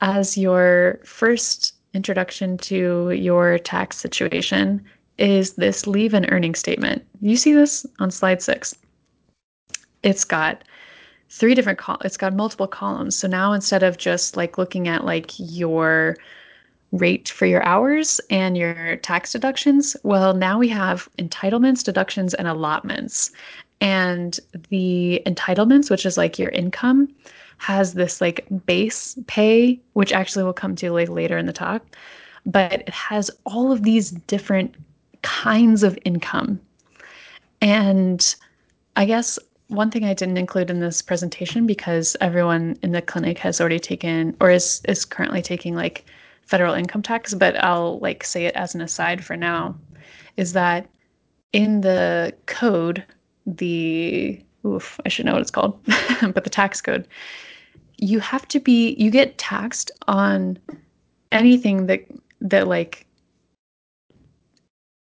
[0.00, 4.84] as your first introduction to your tax situation
[5.18, 7.04] is this leave and earning statement.
[7.20, 8.74] You see this on slide six.
[10.02, 10.62] It's got
[11.30, 13.16] three different col- it's got multiple columns.
[13.16, 16.16] So now instead of just like looking at like your
[16.92, 22.48] rate for your hours and your tax deductions, well, now we have entitlements, deductions, and
[22.48, 23.30] allotments.
[23.80, 24.38] And
[24.70, 27.14] the entitlements, which is like your income,
[27.58, 31.84] has this like base pay, which actually we'll come to like later in the talk.
[32.46, 34.74] But it has all of these different
[35.22, 36.60] kinds of income.
[37.60, 38.34] And
[38.96, 39.38] I guess
[39.68, 43.78] one thing I didn't include in this presentation because everyone in the clinic has already
[43.78, 46.06] taken or is is currently taking like
[46.42, 49.76] federal income tax, but I'll like say it as an aside for now,
[50.36, 50.88] is that
[51.52, 53.04] in the code,
[53.46, 55.78] the oof, I should know what it's called,
[56.22, 57.06] but the tax code,
[57.98, 60.58] you have to be you get taxed on
[61.32, 62.06] anything that
[62.40, 63.06] that like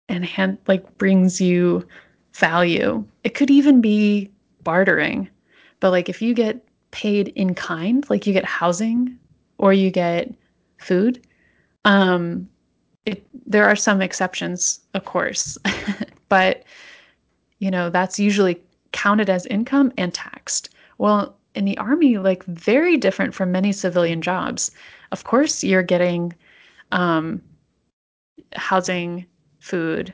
[0.09, 1.87] and like brings you
[2.33, 3.05] value.
[3.23, 4.29] It could even be
[4.63, 5.29] bartering.
[5.79, 9.17] But like if you get paid in kind, like you get housing
[9.57, 10.33] or you get
[10.79, 11.25] food,
[11.85, 12.49] um
[13.05, 15.57] it there are some exceptions, of course.
[16.29, 16.63] but
[17.59, 18.59] you know, that's usually
[18.91, 20.69] counted as income and taxed.
[20.97, 24.71] Well, in the army, like very different from many civilian jobs.
[25.11, 26.33] Of course, you're getting
[26.91, 27.41] um,
[28.53, 29.25] housing,
[29.59, 30.13] food,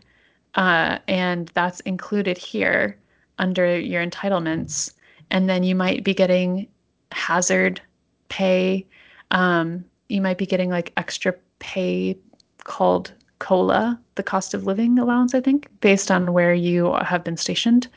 [0.55, 2.97] uh, and that's included here
[3.37, 4.93] under your entitlements.
[5.29, 6.67] And then you might be getting
[7.11, 7.81] hazard
[8.29, 8.85] pay.
[9.31, 12.17] Um, you might be getting like extra pay
[12.63, 17.37] called COLA, the cost of living allowance, I think, based on where you have been
[17.37, 17.87] stationed.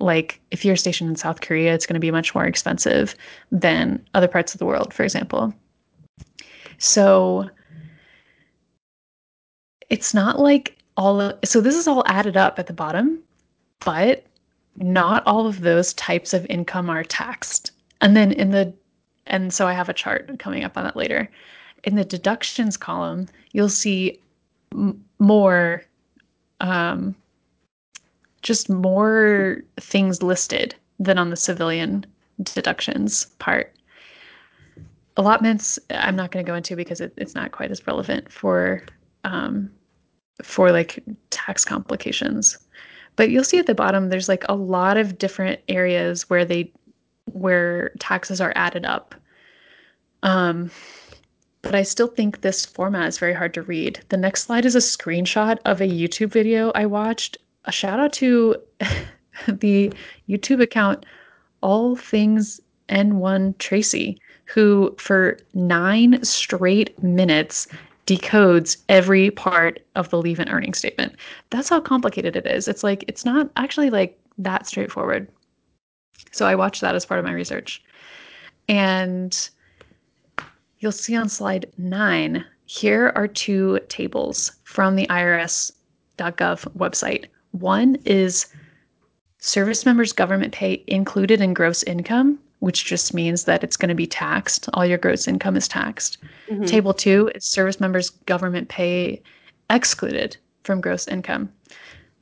[0.00, 3.14] Like if you're stationed in South Korea, it's going to be much more expensive
[3.52, 5.54] than other parts of the world, for example.
[6.78, 7.48] So
[9.90, 13.20] it's not like all of, so this is all added up at the bottom,
[13.80, 14.24] but
[14.76, 17.70] not all of those types of income are taxed.
[18.00, 18.72] And then in the,
[19.26, 21.28] and so I have a chart coming up on that later.
[21.84, 24.18] In the deductions column, you'll see
[24.72, 25.84] m- more,
[26.60, 27.14] um,
[28.44, 32.06] just more things listed than on the civilian
[32.42, 33.74] deductions part.
[35.16, 38.82] Allotments, I'm not going to go into because it, it's not quite as relevant for
[39.24, 39.70] um,
[40.42, 42.58] for like tax complications.
[43.16, 46.70] But you'll see at the bottom there's like a lot of different areas where they
[47.32, 49.14] where taxes are added up.
[50.22, 50.70] Um,
[51.62, 54.00] but I still think this format is very hard to read.
[54.10, 57.38] The next slide is a screenshot of a YouTube video I watched.
[57.66, 58.56] A shout out to
[59.48, 59.92] the
[60.28, 61.06] YouTube account
[61.60, 67.66] All Things N1 Tracy, who for nine straight minutes
[68.06, 71.14] decodes every part of the leave and earning statement.
[71.50, 72.68] That's how complicated it is.
[72.68, 75.28] It's like it's not actually like that straightforward.
[76.30, 77.82] So I watched that as part of my research.
[78.68, 79.48] And
[80.80, 85.72] you'll see on slide 9, here are two tables from the irs.gov
[86.76, 87.26] website.
[87.54, 88.46] One is
[89.38, 93.94] service members government pay included in gross income which just means that it's going to
[93.94, 94.70] be taxed.
[94.72, 96.16] All your gross income is taxed.
[96.48, 96.64] Mm-hmm.
[96.64, 99.20] Table two is service members' government pay
[99.68, 101.52] excluded from gross income.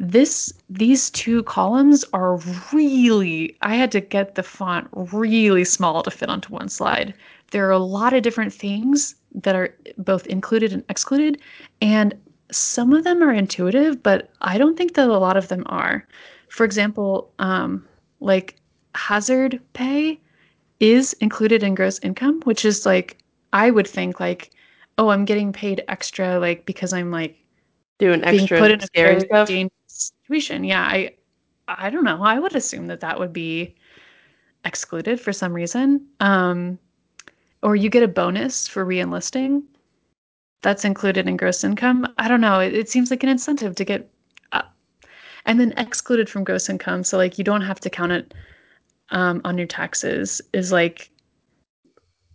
[0.00, 2.38] This these two columns are
[2.72, 7.14] really I had to get the font really small to fit onto one slide.
[7.52, 11.40] There are a lot of different things that are both included and excluded
[11.80, 12.14] and
[12.52, 16.06] some of them are intuitive, but I don't think that a lot of them are.
[16.48, 17.86] For example, um,
[18.20, 18.56] like
[18.94, 20.20] hazard pay
[20.80, 23.18] is included in gross income, which is like
[23.52, 24.50] I would think like,
[24.98, 27.36] oh, I'm getting paid extra like because I'm like
[27.98, 29.48] doing extra being put in a scary stuff.
[29.86, 30.64] situation.
[30.64, 31.14] Yeah, I
[31.68, 32.22] I don't know.
[32.22, 33.74] I would assume that that would be
[34.64, 36.06] excluded for some reason.
[36.20, 36.78] Um,
[37.62, 39.62] or you get a bonus for reenlisting.
[40.62, 42.06] That's included in gross income.
[42.18, 42.60] I don't know.
[42.60, 44.08] It, it seems like an incentive to get
[44.52, 44.74] up.
[45.44, 47.04] And then excluded from gross income.
[47.04, 48.34] So like you don't have to count it
[49.10, 51.10] um, on your taxes is like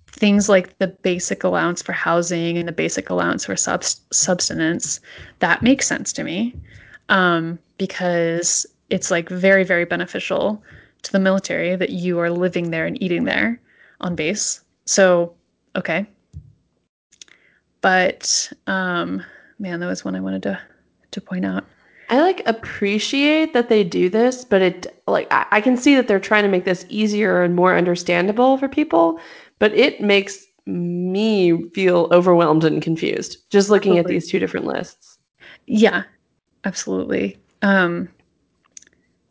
[0.08, 5.00] things like the basic allowance for housing and the basic allowance for sub- subsistence.
[5.40, 6.56] That makes sense to me
[7.10, 10.62] um, because it's like very, very beneficial
[11.04, 13.60] to the military that you are living there and eating there
[14.02, 14.62] on base.
[14.86, 15.34] So,
[15.76, 16.08] okay.
[17.88, 19.24] But um,
[19.60, 20.60] man, that was one I wanted to
[21.12, 21.64] to point out.
[22.10, 26.06] I like appreciate that they do this, but it like I, I, can see that
[26.06, 29.22] they're trying to make this easier and more understandable for people,
[29.58, 35.18] but it makes me feel overwhelmed and confused just looking at these two different lists.
[35.66, 36.04] Yeah,
[36.66, 37.38] absolutely.
[37.62, 38.10] Um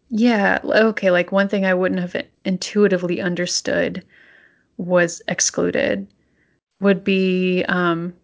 [0.09, 4.03] yeah, okay, like one thing I wouldn't have intuitively understood
[4.79, 6.07] was excluded
[6.81, 8.15] would be um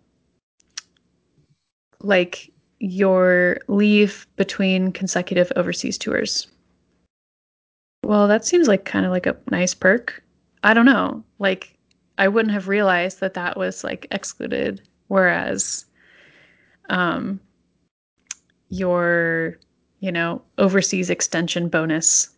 [2.03, 6.49] like your leave between consecutive overseas tours.
[8.05, 10.23] Well, that seems like kind of like a nice perk.
[10.65, 11.23] I don't know.
[11.39, 11.79] Like,
[12.19, 15.85] I wouldn't have realized that that was like excluded, whereas
[16.91, 17.41] um,
[18.69, 19.59] your,
[20.01, 22.31] you know, overseas extension bonus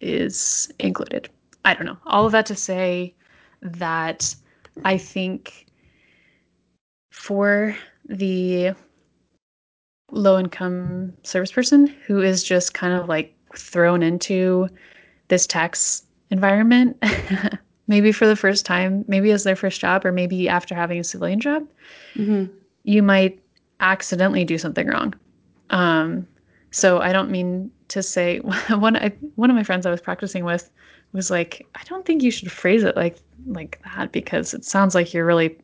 [0.00, 1.28] is included.
[1.64, 1.98] I don't know.
[2.06, 3.14] All of that to say
[3.62, 4.34] that
[4.84, 5.66] I think
[7.10, 7.76] for
[8.08, 8.74] the
[10.10, 14.68] low income service person who is just kind of like thrown into
[15.28, 16.96] this tax environment
[17.88, 21.04] maybe for the first time maybe as their first job or maybe after having a
[21.04, 21.66] civilian job
[22.14, 22.52] mm-hmm.
[22.84, 23.38] you might
[23.80, 25.14] accidentally do something wrong
[25.70, 26.26] um,
[26.70, 28.38] so i don't mean to say
[28.70, 30.70] one I, one of my friends i was practicing with
[31.12, 34.94] was like i don't think you should phrase it like like that because it sounds
[34.94, 35.58] like you're really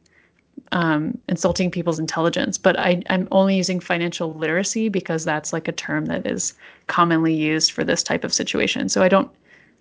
[0.72, 5.72] um, insulting people's intelligence, but I, I'm only using financial literacy because that's like a
[5.72, 6.54] term that is
[6.88, 8.88] commonly used for this type of situation.
[8.88, 9.30] So I don't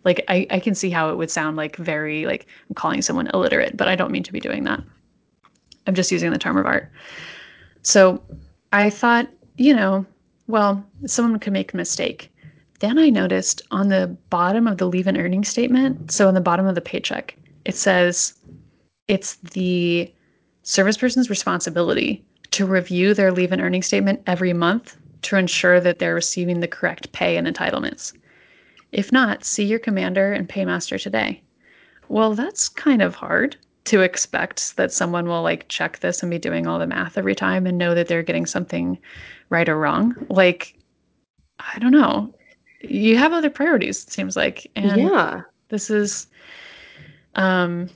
[0.05, 3.29] like I, I can see how it would sound like very like I'm calling someone
[3.33, 4.81] illiterate, but I don't mean to be doing that.
[5.87, 6.91] I'm just using the term of art.
[7.81, 8.21] So
[8.71, 10.05] I thought, you know,
[10.47, 12.29] well, someone could make a mistake.
[12.79, 16.41] Then I noticed on the bottom of the leave and earning statement, so on the
[16.41, 18.33] bottom of the paycheck, it says
[19.07, 20.13] it's the
[20.63, 25.99] service person's responsibility to review their leave and earning statement every month to ensure that
[25.99, 28.13] they're receiving the correct pay and entitlements.
[28.91, 31.41] If not, see your commander and paymaster today.
[32.09, 33.55] Well, that's kind of hard
[33.85, 37.35] to expect that someone will like check this and be doing all the math every
[37.35, 38.97] time and know that they're getting something
[39.49, 40.15] right or wrong.
[40.29, 40.77] Like,
[41.59, 42.33] I don't know.
[42.81, 44.69] You have other priorities, it seems like.
[44.75, 45.41] And yeah.
[45.69, 46.27] This is
[47.35, 47.89] Um,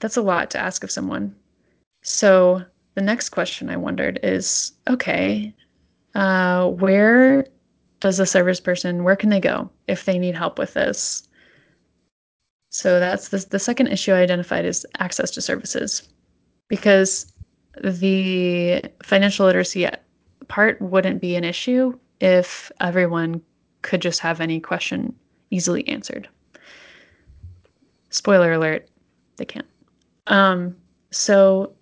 [0.00, 1.34] that's a lot to ask of someone.
[2.04, 2.62] So
[2.94, 5.52] the next question I wondered is okay,
[6.14, 7.46] uh, where
[8.00, 11.26] does the service person, where can they go if they need help with this?
[12.68, 16.08] So that's the, the second issue I identified is access to services
[16.68, 17.32] because
[17.82, 19.88] the financial literacy
[20.48, 23.40] part wouldn't be an issue if everyone
[23.82, 25.14] could just have any question
[25.50, 26.28] easily answered.
[28.10, 28.88] Spoiler alert,
[29.36, 29.66] they can't.
[30.26, 30.76] Um,
[31.10, 31.72] so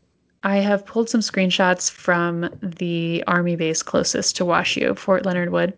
[0.45, 5.73] I have pulled some screenshots from the Army base closest to WashU, Fort Leonard Wood.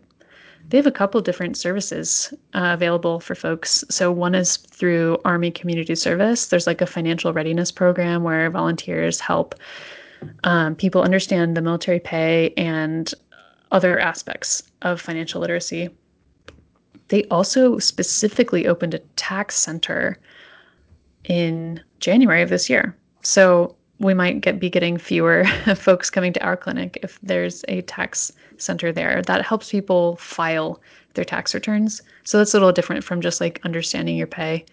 [0.69, 3.83] They have a couple different services uh, available for folks.
[3.91, 6.47] So, one is through Army Community Service.
[6.47, 9.53] There's like a financial readiness program where volunteers help
[10.43, 13.13] um, people understand the military pay and
[13.71, 15.89] other aspects of financial literacy.
[17.09, 20.17] They also specifically opened a tax center
[21.25, 22.95] in January of this year.
[23.21, 27.81] So we might get be getting fewer folks coming to our clinic if there's a
[27.83, 30.81] tax center there that helps people file
[31.13, 32.01] their tax returns.
[32.23, 34.65] So that's a little different from just like understanding your pay.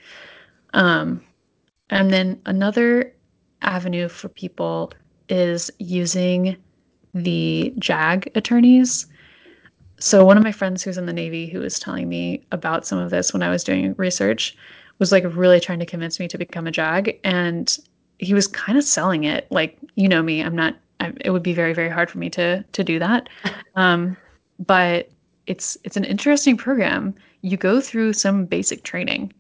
[0.74, 1.22] Um,
[1.90, 3.14] and then another
[3.62, 4.92] avenue for people
[5.28, 6.56] is using
[7.14, 9.06] the JAG attorneys.
[9.98, 12.98] So one of my friends who's in the Navy who was telling me about some
[12.98, 14.56] of this when I was doing research
[14.98, 17.78] was like really trying to convince me to become a JAG and
[18.22, 19.46] he was kind of selling it.
[19.50, 22.30] Like you know me i'm not I, it would be very very hard for me
[22.30, 23.28] to to do that.
[23.74, 24.18] Um,
[24.58, 25.08] but
[25.46, 27.14] it's it's an interesting program.
[27.40, 29.32] You go through some basic training.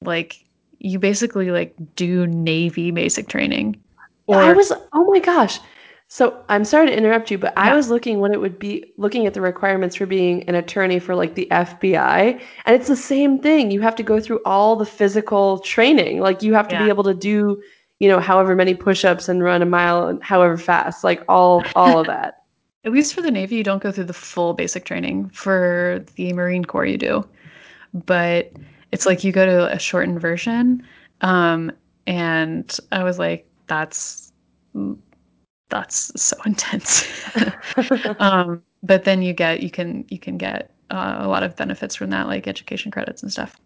[0.00, 0.44] Like
[0.80, 3.80] you basically like do navy basic training.
[4.26, 5.60] Or i was oh my gosh.
[6.08, 7.70] So i'm sorry to interrupt you but yeah.
[7.70, 10.98] i was looking what it would be looking at the requirements for being an attorney
[10.98, 13.70] for like the fbi and it's the same thing.
[13.70, 16.18] You have to go through all the physical training.
[16.18, 16.82] Like you have to yeah.
[16.82, 17.62] be able to do
[17.98, 22.06] you know, however many push-ups and run a mile however fast, like all all of
[22.06, 22.42] that.
[22.84, 25.28] At least for the Navy, you don't go through the full basic training.
[25.30, 27.28] For the Marine Corps, you do,
[27.92, 28.52] but
[28.92, 30.86] it's like you go to a shortened version.
[31.20, 31.72] Um,
[32.06, 34.32] and I was like, that's
[35.68, 37.08] that's so intense.
[38.20, 41.94] um, but then you get you can you can get uh, a lot of benefits
[41.94, 43.56] from that, like education credits and stuff.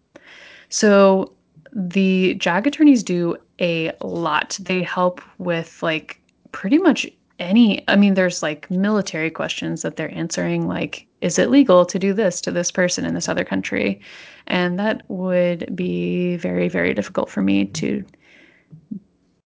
[0.69, 1.33] So
[1.73, 4.57] the JAG attorneys do a lot.
[4.61, 6.19] They help with like
[6.51, 7.07] pretty much
[7.39, 11.97] any I mean there's like military questions that they're answering like is it legal to
[11.97, 14.01] do this to this person in this other country?
[14.47, 18.03] And that would be very very difficult for me to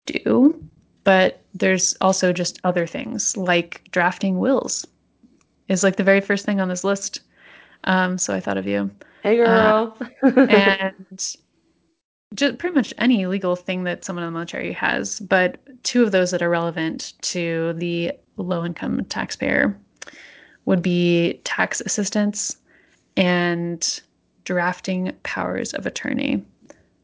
[0.07, 0.63] do.
[1.05, 4.87] But there's also just other things like drafting wills
[5.69, 7.21] is like the very first thing on this list.
[7.85, 8.91] Um, so I thought of you.
[9.23, 9.97] Hey girl.
[10.23, 11.37] Uh, and
[12.35, 16.13] just pretty much any legal thing that someone in the military has, but two of
[16.13, 19.77] those that are relevant to the low income taxpayer
[20.67, 22.57] would be tax assistance
[23.17, 24.01] and
[24.45, 26.45] drafting powers of attorney.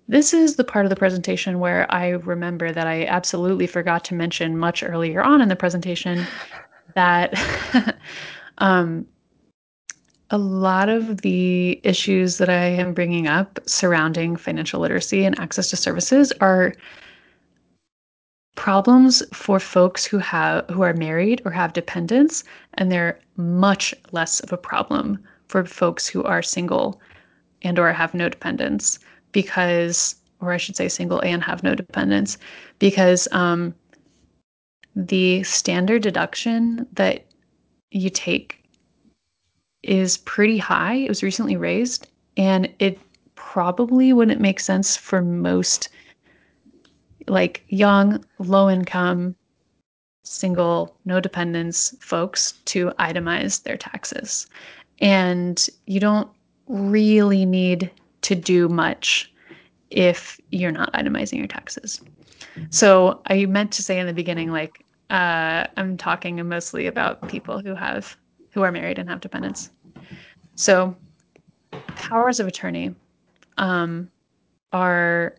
[0.06, 4.14] This is the part of the presentation where I remember that I absolutely forgot to
[4.14, 6.26] mention much earlier on in the presentation
[6.94, 7.34] that
[8.58, 9.06] um,
[10.30, 15.70] a lot of the issues that I am bringing up surrounding financial literacy and access
[15.70, 16.74] to services are
[18.56, 22.44] problems for folks who have who are married or have dependents
[22.74, 25.18] and they're much less of a problem
[25.48, 27.00] for folks who are single
[27.62, 28.98] and or have no dependents
[29.32, 32.38] because or I should say single and have no dependents
[32.78, 33.74] because um,
[34.94, 37.26] the standard deduction that
[37.90, 38.63] you take
[39.84, 40.94] is pretty high.
[40.94, 42.98] It was recently raised, and it
[43.34, 45.88] probably wouldn't make sense for most
[47.26, 49.34] like young, low income,
[50.24, 54.46] single, no dependents folks to itemize their taxes.
[55.00, 56.28] And you don't
[56.66, 57.90] really need
[58.22, 59.32] to do much
[59.90, 62.00] if you're not itemizing your taxes.
[62.70, 67.60] So I meant to say in the beginning, like, uh, I'm talking mostly about people
[67.60, 68.16] who have
[68.54, 69.70] who are married and have dependents.
[70.54, 70.96] So,
[71.96, 72.94] powers of attorney
[73.58, 74.08] um,
[74.72, 75.34] are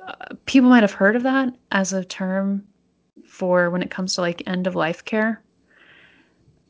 [0.00, 2.64] uh, people might have heard of that as a term
[3.26, 5.42] for when it comes to like end of life care.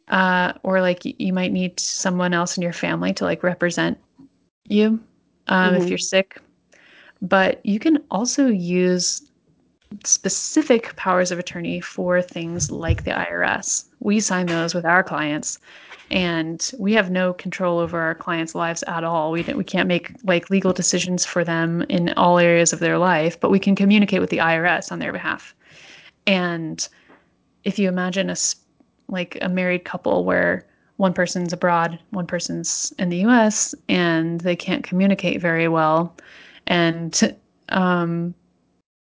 [0.08, 3.98] Uh, or like you might need someone else in your family to like represent
[4.64, 5.00] you
[5.48, 5.82] um, mm-hmm.
[5.82, 6.40] if you're sick.
[7.20, 9.22] But you can also use
[10.04, 13.84] specific powers of attorney for things like the IRS.
[14.00, 15.58] We sign those with our clients
[16.10, 19.32] and we have no control over our clients' lives at all.
[19.32, 23.38] We we can't make like legal decisions for them in all areas of their life,
[23.40, 25.54] but we can communicate with the IRS on their behalf.
[26.26, 26.86] And
[27.64, 28.36] if you imagine a
[29.08, 30.66] like a married couple where
[30.96, 36.16] one person's abroad, one person's in the U.S., and they can't communicate very well,
[36.66, 37.36] and
[37.70, 38.34] um,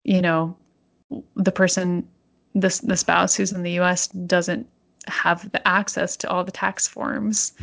[0.04, 0.56] you know,
[1.36, 2.08] the person,
[2.54, 4.08] the the spouse who's in the U.S.
[4.08, 4.68] doesn't
[5.08, 7.54] have the access to all the tax forms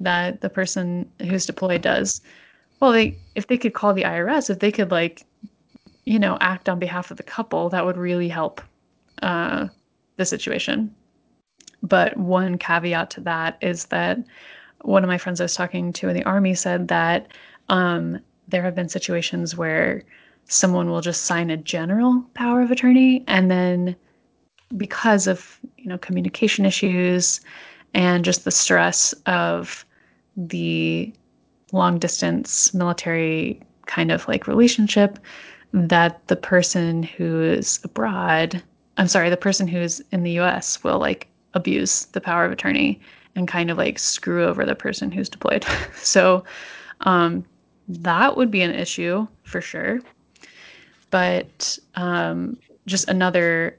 [0.00, 2.20] that the person who's deployed does.
[2.80, 5.24] Well, they if they could call the IRS, if they could like,
[6.04, 8.60] you know, act on behalf of the couple, that would really help
[9.22, 9.68] uh,
[10.16, 10.94] the situation.
[11.82, 14.18] But one caveat to that is that
[14.82, 17.28] one of my friends I was talking to in the army said that
[17.68, 20.02] um, there have been situations where
[20.46, 23.96] someone will just sign a general power of attorney and then
[24.76, 27.40] because of you know communication issues
[27.94, 29.84] and just the stress of
[30.36, 31.12] the
[31.72, 35.18] long distance military kind of like relationship
[35.72, 38.62] that the person who is abroad
[38.96, 43.00] i'm sorry the person who's in the us will like abuse the power of attorney
[43.36, 45.64] and kind of like screw over the person who's deployed.
[45.96, 46.44] So
[47.02, 47.44] um,
[47.88, 50.00] that would be an issue for sure
[51.14, 53.78] but um, just another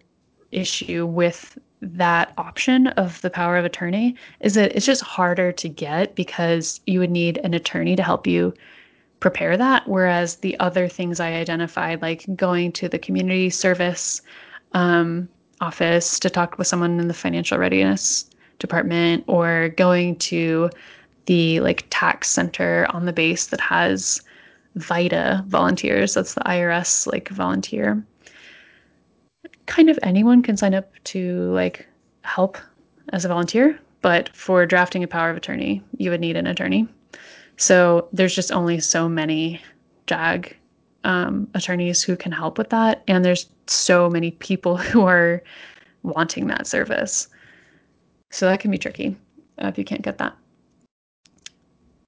[0.53, 5.67] issue with that option of the power of attorney is that it's just harder to
[5.67, 8.53] get because you would need an attorney to help you
[9.19, 9.85] prepare that.
[9.85, 14.21] Whereas the other things I identified, like going to the community service
[14.71, 15.27] um,
[15.59, 18.29] office to talk with someone in the financial readiness
[18.59, 20.69] department, or going to
[21.25, 24.21] the like tax center on the base that has
[24.75, 26.13] VITA volunteers.
[26.13, 28.05] That's the IRS like volunteer
[29.65, 31.87] kind of anyone can sign up to like
[32.21, 32.57] help
[33.09, 36.87] as a volunteer, but for drafting a power of attorney, you would need an attorney.
[37.57, 39.61] So there's just only so many
[40.07, 40.55] JAG
[41.03, 45.41] um, attorneys who can help with that, and there's so many people who are
[46.03, 47.27] wanting that service.
[48.31, 49.15] So that can be tricky
[49.59, 50.35] uh, if you can't get that.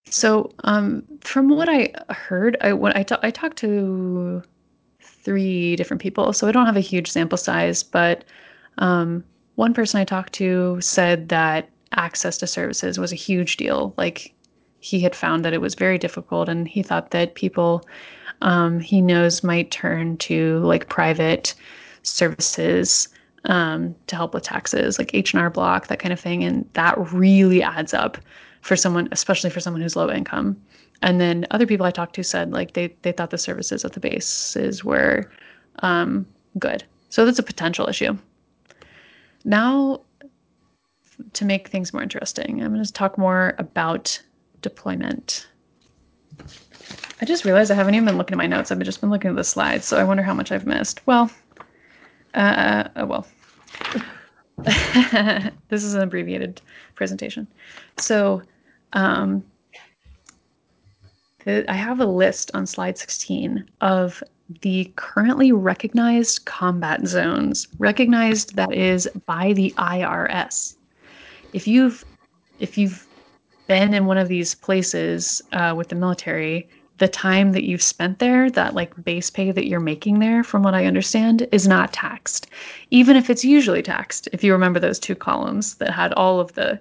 [0.09, 4.43] So um, from what I heard, I I talked to
[5.01, 6.31] three different people.
[6.33, 8.23] So I don't have a huge sample size, but
[8.77, 9.23] um,
[9.55, 13.93] one person I talked to said that access to services was a huge deal.
[13.97, 14.33] Like
[14.79, 17.85] he had found that it was very difficult, and he thought that people
[18.41, 21.55] um, he knows might turn to like private
[22.03, 23.09] services
[23.45, 26.69] um, to help with taxes, like H and R Block, that kind of thing, and
[26.73, 28.17] that really adds up
[28.67, 30.61] for someone, especially for someone who's low income
[31.01, 33.93] and then other people I talked to said like they they thought the services at
[33.93, 35.29] the bases were
[35.79, 36.25] um,
[36.57, 36.83] good.
[37.09, 38.17] So that's a potential issue.
[39.45, 40.01] Now,
[41.33, 44.21] to make things more interesting, I'm going to talk more about
[44.61, 45.47] deployment.
[47.21, 48.71] I just realized I haven't even been looking at my notes.
[48.71, 51.05] I've just been looking at the slides, so I wonder how much I've missed.
[51.07, 51.31] Well,
[52.33, 53.27] uh, oh well.
[55.69, 56.61] this is an abbreviated
[56.95, 57.47] presentation.
[57.97, 58.41] So,
[58.93, 59.43] um,
[61.47, 64.21] I have a list on slide 16 of
[64.61, 70.75] the currently recognized combat zones, recognized that is by the IRS.
[71.53, 72.03] If you've
[72.59, 73.07] if you've
[73.67, 76.67] been in one of these places uh, with the military,
[76.97, 80.63] the time that you've spent there, that like base pay that you're making there, from
[80.63, 82.47] what I understand, is not taxed,
[82.89, 84.27] even if it's usually taxed.
[84.33, 86.79] If you remember those two columns that had all of the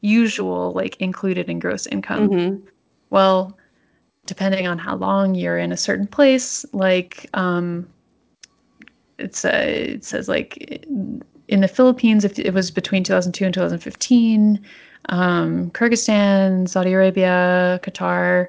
[0.00, 2.28] usual like included in gross income.
[2.28, 2.66] Mm-hmm.
[3.10, 3.56] Well,
[4.26, 7.88] depending on how long you're in a certain place, like um,
[9.18, 10.84] it's a, it says like
[11.48, 14.60] in the Philippines, if it was between 2002 and 2015,
[15.08, 18.48] um, Kyrgyzstan, Saudi Arabia, Qatar,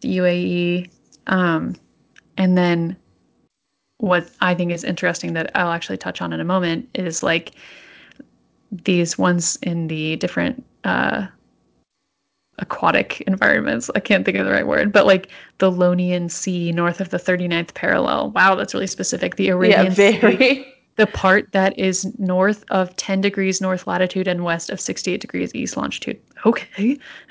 [0.00, 0.90] the UAE,
[1.26, 1.74] um,
[2.36, 2.96] and then
[3.98, 7.52] what I think is interesting that I'll actually touch on in a moment is like
[8.70, 11.26] these ones in the different uh,
[12.58, 13.90] aquatic environments.
[13.94, 17.18] I can't think of the right word, but like the Ionian Sea north of the
[17.18, 18.30] 39th parallel.
[18.30, 19.36] Wow, that's really specific.
[19.36, 20.36] The Arabian yeah, very.
[20.36, 25.20] Sea, the part that is north of 10 degrees north latitude and west of 68
[25.20, 26.20] degrees east longitude.
[26.44, 26.98] Okay.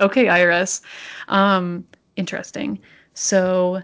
[0.00, 0.80] okay, IRS.
[1.28, 1.84] Um,
[2.16, 2.78] interesting.
[3.12, 3.82] So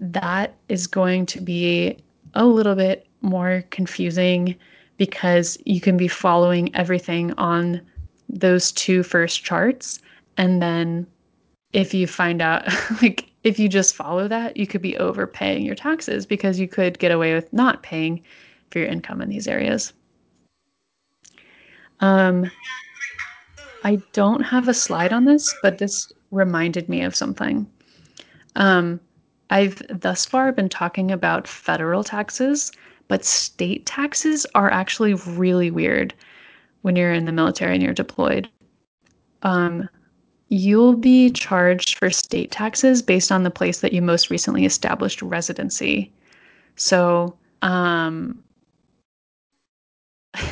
[0.00, 1.96] that is going to be
[2.34, 4.56] a little bit more confusing
[4.98, 7.80] because you can be following everything on
[8.28, 10.00] those two first charts
[10.36, 11.06] and then
[11.72, 12.66] if you find out
[13.02, 16.98] like if you just follow that, you could be overpaying your taxes because you could
[16.98, 18.22] get away with not paying
[18.70, 19.92] for your income in these areas.
[22.00, 22.50] Um,
[23.84, 27.66] I don't have a slide on this, but this reminded me of something.
[28.56, 29.00] Um,
[29.50, 32.72] I've thus far been talking about federal taxes,
[33.08, 36.14] but state taxes are actually really weird
[36.82, 38.48] when you're in the military and you're deployed.
[39.42, 39.88] Um,
[40.48, 45.22] you'll be charged for state taxes based on the place that you most recently established
[45.22, 46.12] residency.
[46.76, 48.42] So, um,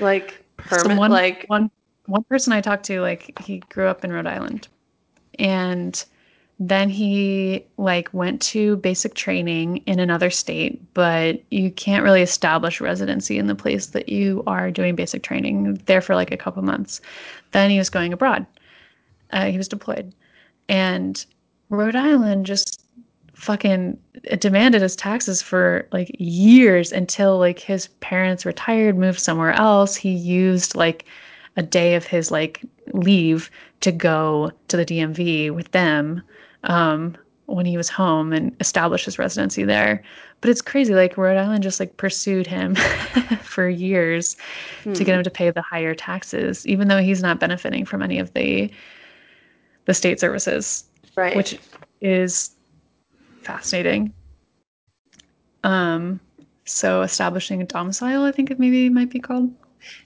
[0.00, 1.70] like permit, one, like one
[2.06, 4.68] one person I talked to, like he grew up in Rhode Island,
[5.38, 6.04] and
[6.58, 12.80] then he like went to basic training in another state, but you can't really establish
[12.80, 16.62] residency in the place that you are doing basic training there for like a couple
[16.62, 17.00] months.
[17.50, 18.46] Then he was going abroad.
[19.32, 20.14] Uh, he was deployed,
[20.68, 21.24] and
[21.70, 22.84] Rhode Island just
[23.34, 23.98] fucking
[24.38, 29.96] demanded his taxes for like years until like his parents retired, moved somewhere else.
[29.96, 31.06] He used like
[31.56, 33.50] a day of his like leave
[33.80, 36.22] to go to the DMV with them
[36.64, 40.02] um, when he was home and established his residency there.
[40.40, 40.94] But it's crazy.
[40.94, 42.74] Like Rhode Island just like pursued him
[43.42, 44.36] for years
[44.82, 44.92] hmm.
[44.92, 45.18] to get hmm.
[45.18, 48.70] him to pay the higher taxes, even though he's not benefiting from any of the
[49.84, 50.84] the state services,
[51.16, 51.36] right?
[51.36, 51.58] Which
[52.00, 52.52] is
[53.42, 54.12] fascinating.
[55.64, 56.20] Um,
[56.64, 59.52] so establishing a domicile, I think it maybe might be called.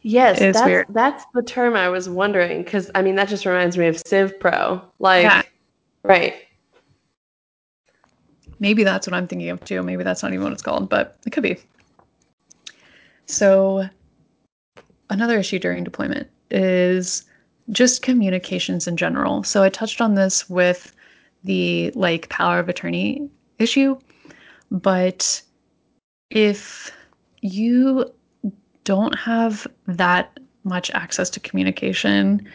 [0.02, 0.86] Yes, that's weird.
[0.90, 4.38] that's the term I was wondering because I mean that just reminds me of Civ
[4.40, 5.42] Pro, like yeah.
[6.02, 6.34] right.
[8.58, 9.82] Maybe that's what I'm thinking of too.
[9.82, 11.56] Maybe that's not even what it's called, but it could be.
[13.26, 13.88] So,
[15.10, 17.24] another issue during deployment is
[17.70, 19.42] just communications in general.
[19.42, 20.94] So, I touched on this with
[21.44, 23.28] the like power of attorney
[23.58, 23.98] issue,
[24.70, 25.42] but
[26.30, 26.90] if
[27.42, 28.10] you
[28.84, 32.46] don't have that much access to communication,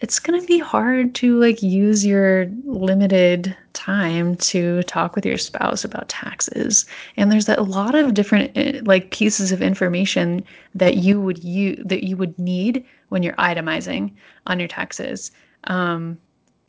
[0.00, 5.36] it's going to be hard to like use your limited time to talk with your
[5.36, 6.86] spouse about taxes.
[7.16, 10.42] And there's a lot of different eh, like pieces of information
[10.74, 14.12] that you would you that you would need when you're itemizing
[14.46, 15.30] on your taxes.
[15.64, 16.18] Um,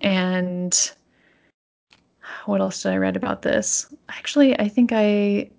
[0.02, 0.92] and
[2.46, 3.94] what else did i read about this?
[4.10, 5.50] Actually i think i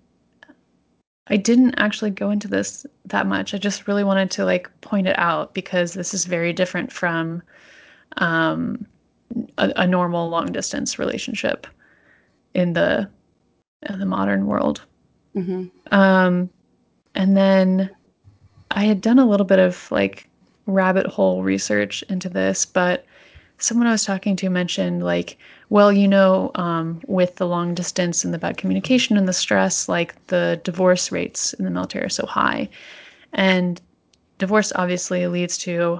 [1.27, 3.53] I didn't actually go into this that much.
[3.53, 7.41] I just really wanted to like point it out because this is very different from
[8.17, 8.85] um,
[9.57, 11.65] a, a, normal long distance relationship
[12.53, 13.09] in the
[13.89, 14.81] in the modern world.
[15.35, 15.67] Mm-hmm.
[15.93, 16.49] Um,
[17.15, 17.89] and then
[18.71, 20.29] I had done a little bit of like
[20.65, 23.05] rabbit hole research into this, but
[23.57, 25.37] someone I was talking to mentioned like,
[25.73, 29.89] well, you know, um, with the long distance and the bad communication and the stress,
[29.89, 32.69] like the divorce rates in the military are so high,
[33.33, 33.81] and
[34.37, 35.99] divorce obviously leads to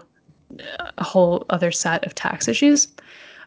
[0.99, 2.87] a whole other set of tax issues.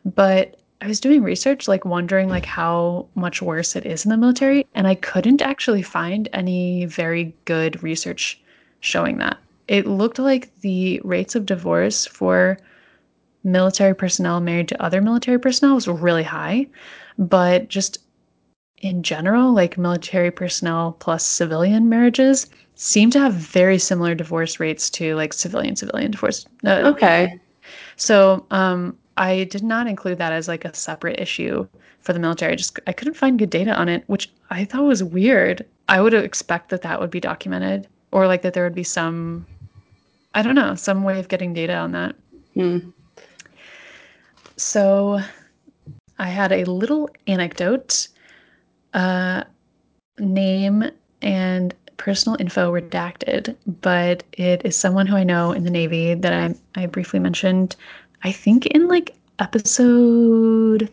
[0.05, 4.17] But I was doing research, like wondering like how much worse it is in the
[4.17, 8.41] military, and I couldn't actually find any very good research
[8.81, 9.39] showing that.
[9.69, 12.59] It looked like the rates of divorce for
[13.47, 16.67] military personnel married to other military personnel was really high,
[17.19, 17.99] but just
[18.79, 24.91] in general, like military personnel plus civilian marriages seem to have very similar divorce rates
[24.91, 26.45] to like civilian civilian divorce.
[26.67, 27.41] Uh, okay.
[27.97, 31.67] So um, I did not include that as like a separate issue
[32.01, 32.53] for the military.
[32.53, 35.65] I just I couldn't find good data on it, which I thought was weird.
[35.89, 39.47] I would expect that that would be documented, or like that there would be some,
[40.35, 42.17] I don't know, some way of getting data on that.
[42.55, 42.91] Hmm.
[44.57, 45.21] So
[46.19, 48.09] I had a little anecdote.
[48.95, 49.45] Uh,
[50.19, 50.85] name
[51.23, 56.33] and personal info redacted, but it is someone who I know in the Navy that
[56.33, 57.77] I, I briefly mentioned,
[58.23, 60.91] I think in like episode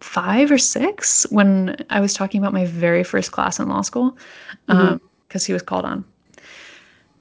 [0.00, 4.16] five or six when I was talking about my very first class in law school,
[4.66, 5.36] because mm-hmm.
[5.36, 6.04] um, he was called on.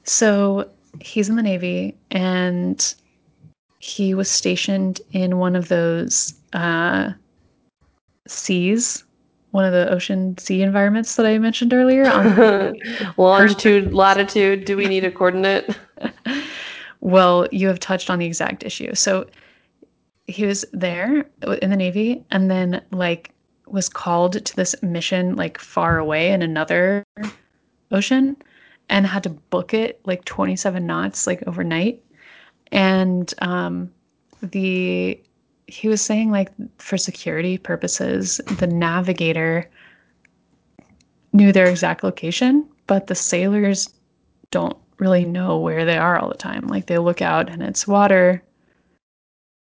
[0.04, 0.70] So
[1.02, 2.94] he's in the Navy and
[3.88, 7.12] he was stationed in one of those uh,
[8.28, 9.04] seas
[9.52, 12.08] one of the ocean sea environments that I mentioned earlier.
[12.08, 12.76] On
[13.18, 14.66] Longitude, latitude.
[14.66, 15.76] Do we need a coordinate?
[17.00, 18.94] well, you have touched on the exact issue.
[18.94, 19.26] So
[20.28, 21.26] he was there
[21.62, 23.32] in the Navy, and then like
[23.66, 27.04] was called to this mission like far away in another
[27.92, 28.36] ocean,
[28.90, 32.00] and had to book it like 27 knots like overnight,
[32.72, 33.92] and um,
[34.42, 35.20] the
[35.68, 39.70] he was saying like for security purposes, the navigator
[41.34, 43.90] knew their exact location, but the sailors
[44.50, 46.68] don't really know where they are all the time.
[46.68, 48.42] Like they look out and it's water.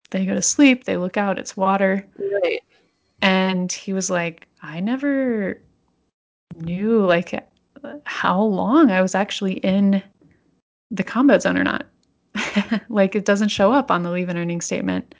[0.09, 2.05] They go to sleep, they look out, it's water.
[2.17, 2.61] Right.
[3.21, 5.59] And he was like, I never
[6.57, 7.47] knew like
[8.05, 10.01] how long I was actually in
[10.91, 11.85] the combat zone or not.
[12.89, 15.15] like it doesn't show up on the leave and earnings statement.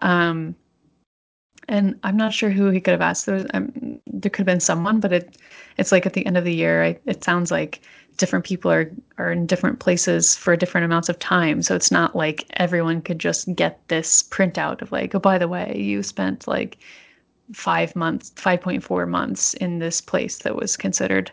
[0.00, 0.54] Um,
[1.68, 3.26] and I'm not sure who he could have asked.
[3.26, 5.38] There, was, um, there could have been someone, but it,
[5.78, 7.82] it's like at the end of the year, I, it sounds like
[8.16, 11.62] different people are are in different places for different amounts of time.
[11.62, 15.48] So it's not like everyone could just get this printout of like, oh, by the
[15.48, 16.78] way, you spent like
[17.52, 21.30] five months, five point four months in this place that was considered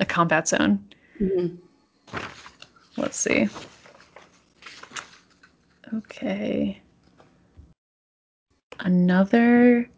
[0.00, 0.82] a combat zone.
[1.20, 1.56] Mm-hmm.
[2.96, 3.48] Let's see.
[5.94, 6.80] Okay.
[8.80, 9.88] Another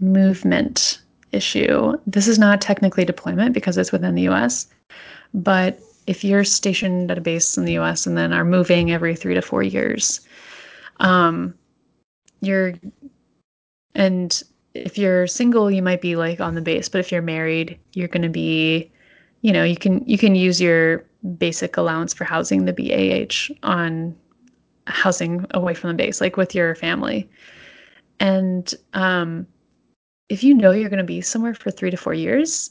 [0.00, 1.00] movement
[1.32, 1.92] issue.
[2.06, 4.66] This is not technically deployment because it's within the US,
[5.34, 9.14] but if you're stationed at a base in the US and then are moving every
[9.14, 10.20] three to four years,
[11.00, 11.54] um,
[12.40, 12.74] you're,
[13.94, 14.42] and
[14.74, 18.08] if you're single, you might be like on the base, but if you're married, you're
[18.08, 18.90] going to be,
[19.42, 21.04] you know, you can, you can use your
[21.38, 24.16] basic allowance for housing, the BAH, on
[24.86, 27.28] housing away from the base, like with your family.
[28.20, 29.46] And um,
[30.28, 32.70] if you know you're going to be somewhere for three to four years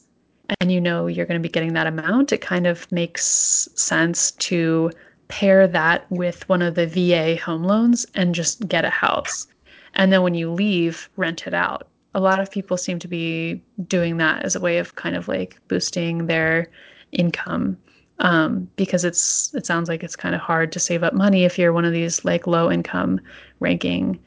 [0.59, 4.31] and you know you're going to be getting that amount, it kind of makes sense
[4.31, 4.91] to
[5.27, 9.47] pair that with one of the VA home loans and just get a house.
[9.95, 11.87] And then when you leave, rent it out.
[12.13, 15.27] A lot of people seem to be doing that as a way of kind of
[15.27, 16.67] like boosting their
[17.11, 17.77] income
[18.19, 21.57] um, because it's it sounds like it's kind of hard to save up money if
[21.57, 23.19] you're one of these like low income
[23.59, 24.19] ranking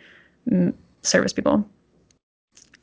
[0.51, 1.67] mm, service people.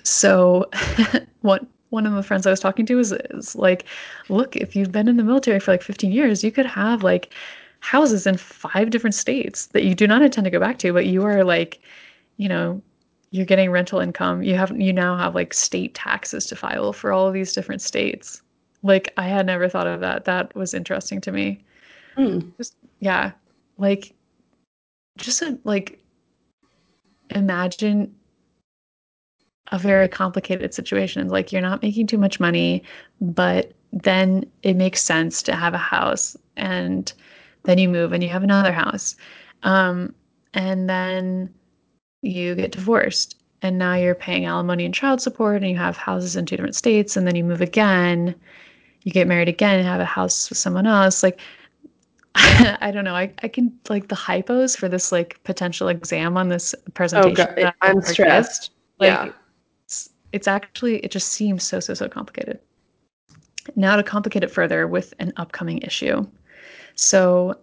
[0.03, 0.69] So,
[1.41, 3.85] what one of the friends I was talking to is, is like,
[4.29, 7.33] look, if you've been in the military for like 15 years, you could have like
[7.79, 11.05] houses in five different states that you do not intend to go back to, but
[11.05, 11.79] you are like,
[12.37, 12.81] you know,
[13.31, 14.43] you're getting rental income.
[14.43, 17.81] You have you now have like state taxes to file for all of these different
[17.81, 18.41] states.
[18.85, 20.25] Like I had never thought of that.
[20.25, 21.63] That was interesting to me.
[22.17, 22.55] Mm.
[22.57, 23.31] Just yeah,
[23.77, 24.13] like
[25.17, 25.99] just a, like
[27.31, 28.13] imagine
[29.71, 31.27] a very complicated situation.
[31.29, 32.83] Like you're not making too much money,
[33.19, 37.11] but then it makes sense to have a house and
[37.63, 39.15] then you move and you have another house.
[39.63, 40.13] Um,
[40.53, 41.51] and then
[42.21, 46.35] you get divorced and now you're paying alimony and child support and you have houses
[46.35, 48.35] in two different states and then you move again
[49.05, 51.39] you get married again and have a house with someone else like
[52.37, 53.15] I don't know.
[53.15, 57.47] I, I can like the hypos for this like potential exam on this presentation.
[57.57, 57.73] Oh, God.
[57.81, 58.71] I'm stressed.
[58.99, 59.31] Like, yeah
[60.35, 62.59] it's actually it just seems so so so complicated
[63.77, 66.27] now to complicate it further with an upcoming issue
[66.95, 67.57] so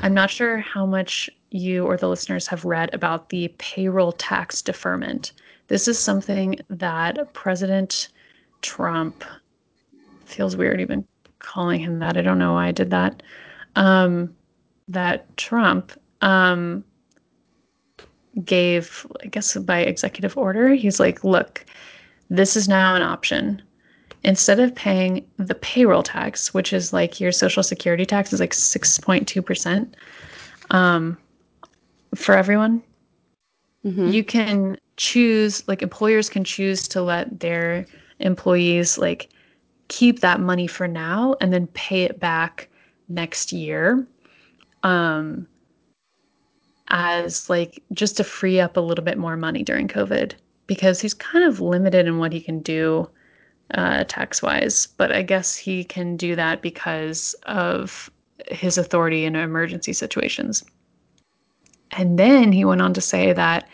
[0.00, 4.60] i'm not sure how much you or the listeners have read about the payroll tax
[4.60, 5.32] deferment
[5.68, 8.08] this is something that president
[8.60, 9.24] trump
[10.32, 11.06] feels weird even
[11.38, 13.22] calling him that i don't know why i did that
[13.74, 14.34] um,
[14.88, 16.84] that trump um,
[18.44, 21.64] gave, I guess by executive order, he's like, look,
[22.30, 23.62] this is now an option.
[24.24, 28.52] Instead of paying the payroll tax, which is like your social security tax is like
[28.52, 29.92] 6.2%
[30.70, 31.18] um,
[32.14, 32.82] for everyone,
[33.84, 34.08] mm-hmm.
[34.08, 37.84] you can choose, like employers can choose to let their
[38.20, 39.28] employees like
[39.92, 42.68] keep that money for now and then pay it back
[43.08, 44.06] next year.
[44.82, 45.46] Um,
[46.88, 50.32] as like just to free up a little bit more money during COVID
[50.66, 53.08] because he's kind of limited in what he can do
[53.74, 54.88] uh, tax wise.
[54.96, 58.10] But I guess he can do that because of
[58.48, 60.64] his authority in emergency situations.
[61.92, 63.68] And then he went on to say that,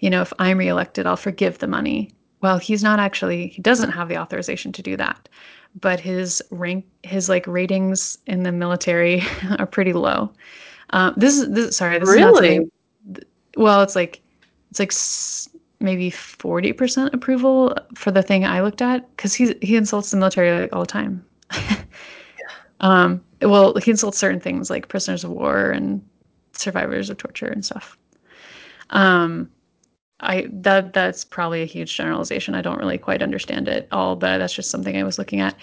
[0.00, 2.12] you know, if I'm reelected, I'll forgive the money.
[2.40, 5.28] Well, he's not actually, he doesn't have the authorization to do that.
[5.78, 9.22] But his rank, his like ratings in the military
[9.58, 10.30] are pretty low.
[10.90, 11.98] Um, this is this, sorry.
[11.98, 12.56] This really?
[12.56, 13.24] Is
[13.56, 14.20] well, it's like
[14.70, 14.92] it's like
[15.80, 20.16] maybe forty percent approval for the thing I looked at because he he insults the
[20.16, 21.24] military like all the time.
[22.80, 23.22] Um.
[23.42, 26.02] Well, he insults certain things like prisoners of war and
[26.52, 27.96] survivors of torture and stuff.
[28.90, 29.50] Um.
[30.20, 32.54] I that that's probably a huge generalization.
[32.54, 35.54] I don't really quite understand it all, but that's just something I was looking at.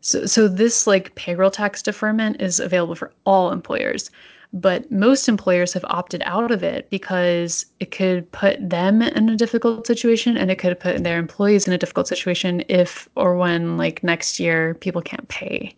[0.00, 4.10] So so this like payroll tax deferment is available for all employers,
[4.52, 9.36] but most employers have opted out of it because it could put them in a
[9.36, 13.76] difficult situation and it could put their employees in a difficult situation if or when
[13.76, 15.74] like next year people can't pay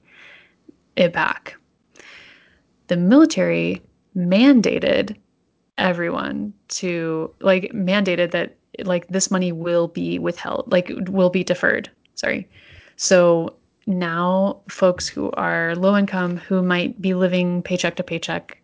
[0.96, 1.56] it back.
[2.88, 3.82] The military
[4.16, 5.16] mandated
[5.82, 11.90] everyone to like mandated that like this money will be withheld, like will be deferred.
[12.14, 12.48] Sorry.
[12.96, 13.56] So
[13.86, 18.58] now folks who are low income who might be living paycheck to paycheck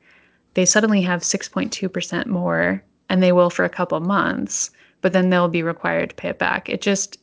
[0.55, 5.49] they suddenly have 6.2% more and they will for a couple months but then they'll
[5.49, 7.19] be required to pay it back it just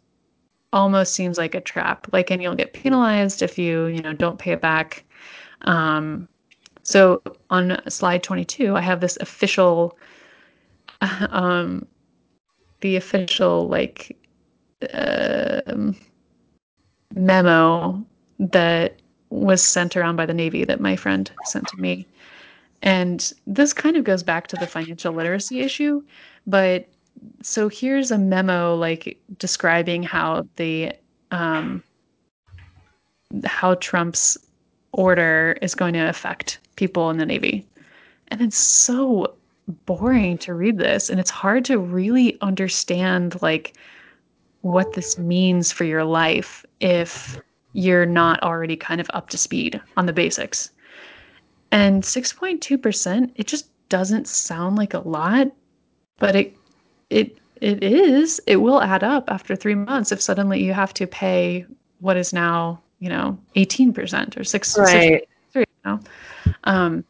[0.73, 4.39] almost seems like a trap like and you'll get penalized if you you know don't
[4.39, 5.05] pay it back
[5.61, 6.27] um,
[6.85, 9.97] so on slide 22 i have this official
[11.29, 11.85] um,
[12.79, 14.17] the official like
[14.93, 15.95] um,
[17.15, 18.05] memo
[18.39, 22.05] that was sent around by the Navy that my friend sent to me.
[22.81, 26.03] And this kind of goes back to the financial literacy issue,
[26.45, 26.87] but
[27.41, 30.91] so here's a memo like describing how the
[31.31, 31.81] um,
[33.45, 34.37] how Trump's
[34.91, 37.67] order is going to affect people in the Navy.
[38.29, 39.35] And it's so
[39.85, 43.75] boring to read this and it's hard to really understand like
[44.61, 47.39] what this means for your life if
[47.73, 50.71] you're not already kind of up to speed on the basics.
[51.71, 55.51] And 6.2%, it just doesn't sound like a lot,
[56.19, 56.55] but it
[57.09, 58.41] it it is.
[58.47, 61.65] It will add up after 3 months if suddenly you have to pay
[61.99, 65.27] what is now, you know, 18% or 6 right.
[65.53, 65.99] 6 you know,
[66.65, 67.03] um,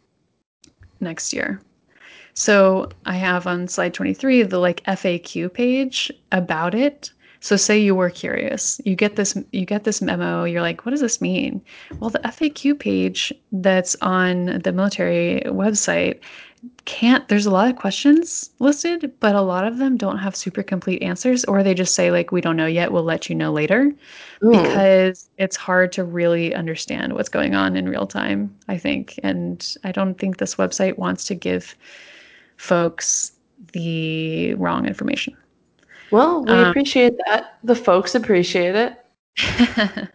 [1.00, 1.62] next year.
[2.34, 7.12] So I have on slide 23 the like FAQ page about it
[7.46, 10.94] so say you were curious, you get this you get this memo, you're like, what
[10.94, 11.62] does this mean?
[12.00, 16.22] Well, the FAQ page that's on the military website
[16.86, 20.64] can't there's a lot of questions listed, but a lot of them don't have super
[20.64, 23.52] complete answers or they just say like we don't know yet, we'll let you know
[23.52, 23.94] later.
[24.44, 24.52] Ooh.
[24.52, 29.20] Because it's hard to really understand what's going on in real time, I think.
[29.24, 31.76] And I don't think this website wants to give
[32.58, 33.32] folks
[33.74, 35.36] the wrong information.
[36.12, 37.58] Well, we um, appreciate that.
[37.64, 39.06] The folks appreciate it.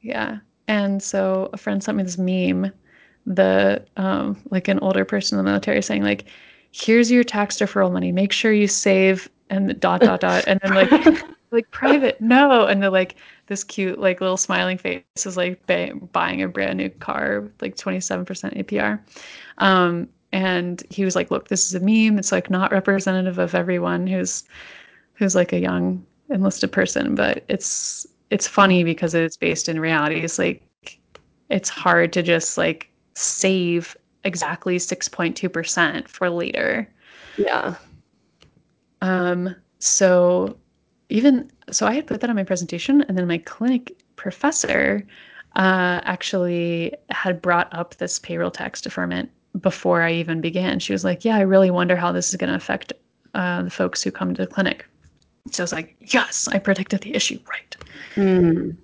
[0.00, 0.38] yeah.
[0.68, 2.72] And so a friend sent me this meme,
[3.26, 6.24] the um, like an older person in the military saying like,
[6.72, 8.12] "Here's your tax deferral money.
[8.12, 12.82] Make sure you save." And dot dot dot, and then like like private no, and
[12.82, 13.16] the like
[13.48, 17.76] this cute like little smiling face is like ba- buying a brand new car, like
[17.76, 18.98] twenty seven percent APR.
[19.58, 22.18] Um, and he was like, "Look, this is a meme.
[22.18, 24.44] It's like not representative of everyone who's
[25.14, 30.20] who's like a young enlisted person, but it's it's funny because it's based in reality.
[30.20, 30.62] It's like
[31.50, 36.88] it's hard to just like save exactly 6.2% for later.
[37.36, 37.74] Yeah.
[39.00, 40.56] Um so
[41.08, 45.06] even so I had put that on my presentation and then my clinic professor
[45.56, 50.78] uh, actually had brought up this payroll tax deferment before I even began.
[50.78, 52.94] She was like, "Yeah, I really wonder how this is going to affect
[53.34, 54.86] uh, the folks who come to the clinic."
[55.50, 57.76] So I was like, yes, I predicted the issue right.
[58.14, 58.76] Mm.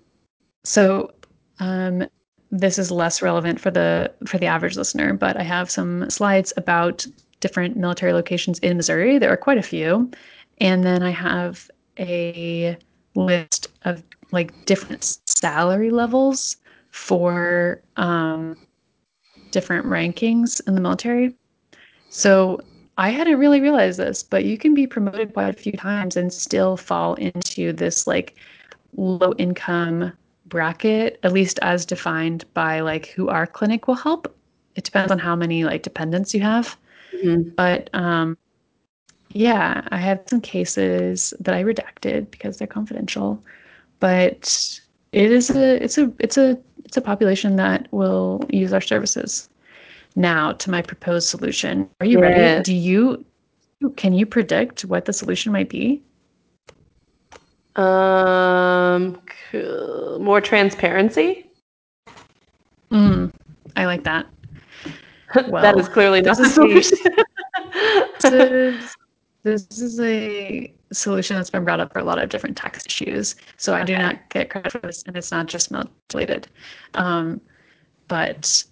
[0.65, 1.13] So
[1.61, 2.07] um,
[2.51, 6.53] this is less relevant for the for the average listener, but I have some slides
[6.57, 7.07] about
[7.41, 9.19] different military locations in Missouri.
[9.19, 10.11] There are quite a few,
[10.59, 12.77] and then I have a
[13.15, 16.57] list of like different salary levels
[16.91, 18.57] for um,
[19.51, 21.35] different rankings in the military.
[22.09, 22.61] So
[22.97, 26.33] I hadn't really realized this, but you can be promoted quite a few times and
[26.33, 28.37] still fall into this like
[28.97, 30.13] low income
[30.49, 34.35] bracket, at least as defined by like who our clinic will help.
[34.75, 36.77] It depends on how many like dependents you have.
[37.13, 37.51] Mm-hmm.
[37.57, 38.37] But um,
[39.33, 43.43] yeah, I had some cases that I redacted because they're confidential.
[44.01, 44.81] But
[45.13, 49.49] it is a it's a it's a it's a population that will use our services
[50.17, 51.89] now to my proposed solution.
[52.01, 52.63] Are you ready?
[52.63, 53.25] Do you
[53.97, 56.03] can you predict what the solution might be?
[57.79, 59.23] Um,
[59.53, 60.19] cool.
[60.19, 61.49] more transparency.
[62.91, 63.33] Mm,
[63.77, 64.27] I like that.
[65.49, 66.97] Well, that is clearly not the solution.
[68.23, 68.97] this, is,
[69.43, 73.37] this is a solution that's been brought up for a lot of different tax issues.
[73.59, 73.93] So I okay.
[73.95, 75.71] do not get credit for this, and it's not just
[76.15, 76.49] related.
[76.95, 77.43] Um,
[78.09, 78.65] but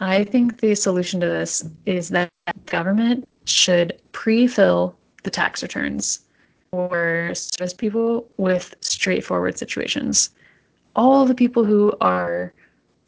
[0.00, 2.30] I think the solution to this is that
[2.64, 6.20] government should pre-fill the tax returns
[6.74, 10.30] for service people with straightforward situations.
[10.96, 12.52] All the people who are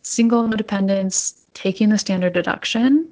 [0.02, 3.09] single no dependents, taking the standard deduction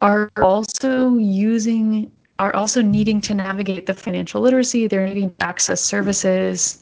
[0.00, 4.86] are also using are also needing to navigate the financial literacy.
[4.86, 6.80] They're needing to access services.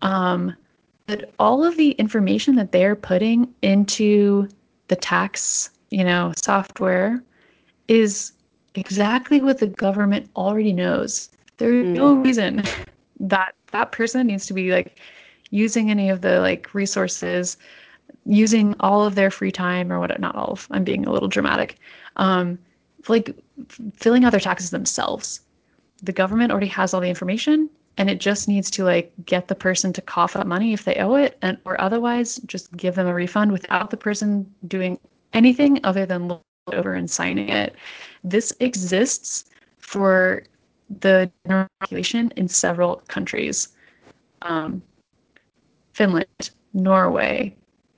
[0.00, 0.56] Um,
[1.06, 4.48] but all of the information that they're putting into
[4.88, 7.22] the tax you know software
[7.86, 8.32] is
[8.74, 11.94] exactly what the government already knows there's mm.
[11.94, 12.62] no reason
[13.20, 14.98] that that person needs to be like
[15.50, 17.56] using any of the like resources
[18.24, 21.28] using all of their free time or what not all of i'm being a little
[21.28, 21.78] dramatic
[22.16, 22.58] um,
[23.08, 23.36] like
[23.94, 25.40] filling out their taxes themselves
[26.02, 27.68] the government already has all the information
[27.98, 30.96] and it just needs to like get the person to cough up money if they
[30.96, 34.98] owe it and or otherwise just give them a refund without the person doing
[35.32, 36.42] anything other than look
[36.72, 37.74] over and signing it
[38.24, 39.44] this exists
[39.78, 40.44] for
[41.00, 43.68] the general population in several countries
[44.42, 44.82] um,
[45.92, 47.54] finland norway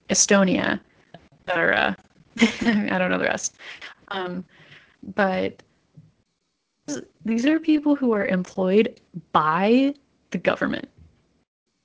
[0.08, 0.80] estonia
[1.32, 1.96] etc
[2.40, 3.56] i don't know the rest
[4.08, 4.44] um,
[5.14, 5.62] but
[7.24, 9.00] these are people who are employed
[9.32, 9.94] by
[10.30, 10.88] the government.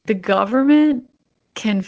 [0.05, 1.09] The government
[1.55, 1.83] can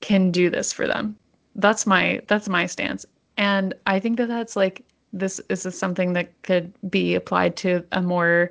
[0.00, 1.16] can do this for them.
[1.56, 3.04] That's my that's my stance,
[3.36, 4.84] and I think that that's like
[5.14, 8.50] this is something that could be applied to a more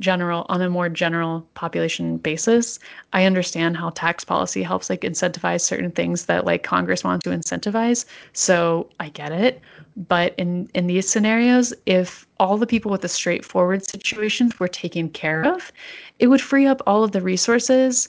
[0.00, 2.78] general on a more general population basis?
[3.12, 7.30] I understand how tax policy helps like incentivize certain things that like congress wants to
[7.30, 9.60] incentivize so i get it.
[9.96, 15.08] But in in these scenarios if all the people with the straightforward situations were taken
[15.08, 15.72] care of
[16.18, 18.08] it would free up all of the resources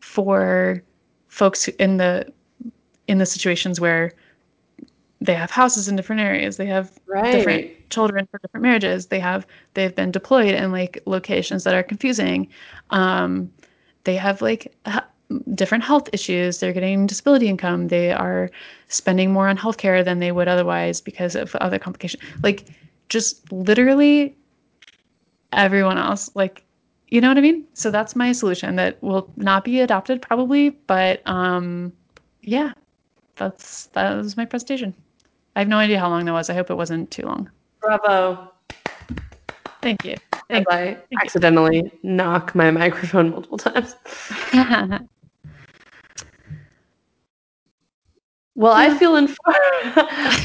[0.00, 0.82] for
[1.28, 2.32] folks in the
[3.08, 4.12] in the situations where
[5.24, 6.58] they have houses in different areas.
[6.58, 7.32] They have right.
[7.32, 9.06] different children for different marriages.
[9.06, 12.48] They have they've been deployed in like locations that are confusing.
[12.90, 13.50] Um,
[14.04, 15.06] they have like ha-
[15.54, 16.60] different health issues.
[16.60, 17.88] They're getting disability income.
[17.88, 18.50] They are
[18.88, 22.66] spending more on healthcare than they would otherwise because of other complications like
[23.08, 24.36] just literally
[25.52, 26.64] everyone else like
[27.08, 27.64] you know what i mean?
[27.74, 31.92] So that's my solution that will not be adopted probably but um
[32.42, 32.72] yeah
[33.36, 34.94] that's that was my presentation
[35.56, 36.50] I have no idea how long that was.
[36.50, 37.50] I hope it wasn't too long.
[37.80, 38.50] Bravo.
[39.82, 40.16] Thank you.
[40.48, 41.90] Thank I Thank accidentally you.
[42.02, 43.94] knock my microphone multiple times.
[48.54, 49.36] well, I feel informed.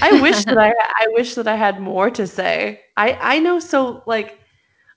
[0.01, 2.81] I wish that I I wish that I had more to say.
[2.97, 4.39] I I know so like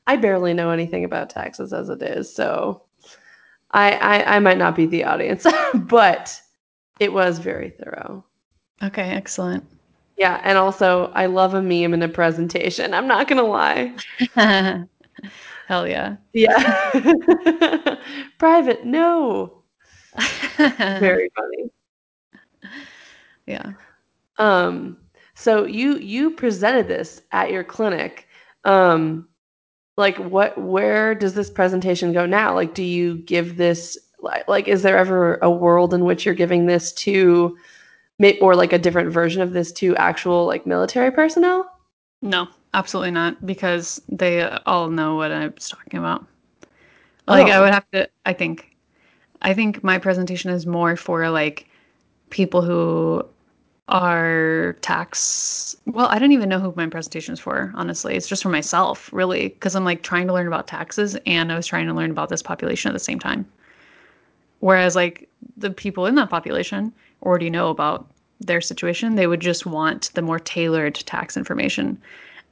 [0.06, 2.82] I barely know anything about taxes as it is, so
[3.70, 6.38] I I, I might not be the audience, but
[7.00, 8.24] it was very thorough.
[8.82, 9.64] Okay, excellent.
[10.16, 12.94] Yeah, and also I love a meme in a presentation.
[12.94, 13.94] I'm not gonna lie.
[15.68, 16.16] Hell yeah.
[16.32, 17.96] Yeah.
[18.38, 19.62] Private, no.
[20.98, 21.70] Very funny.
[23.46, 23.72] Yeah.
[24.38, 24.98] Um
[25.34, 28.28] so you you presented this at your clinic.
[28.64, 29.28] Um
[29.96, 32.54] like what where does this presentation go now?
[32.54, 36.34] Like do you give this like, like is there ever a world in which you're
[36.34, 37.56] giving this to
[38.40, 41.70] or like a different version of this to actual like military personnel?
[42.22, 46.24] No, absolutely not, because they all know what I was talking about.
[47.28, 47.32] Oh.
[47.32, 47.50] Like oh.
[47.50, 48.08] I would have to.
[48.26, 48.76] I think,
[49.42, 51.68] I think my presentation is more for like
[52.30, 53.24] people who
[53.88, 55.76] are tax.
[55.86, 57.72] Well, I don't even know who my presentation is for.
[57.74, 61.52] Honestly, it's just for myself, really, because I'm like trying to learn about taxes, and
[61.52, 63.44] I was trying to learn about this population at the same time.
[64.60, 66.92] Whereas like the people in that population
[67.22, 68.06] already know about
[68.40, 69.14] their situation.
[69.14, 72.00] They would just want the more tailored tax information.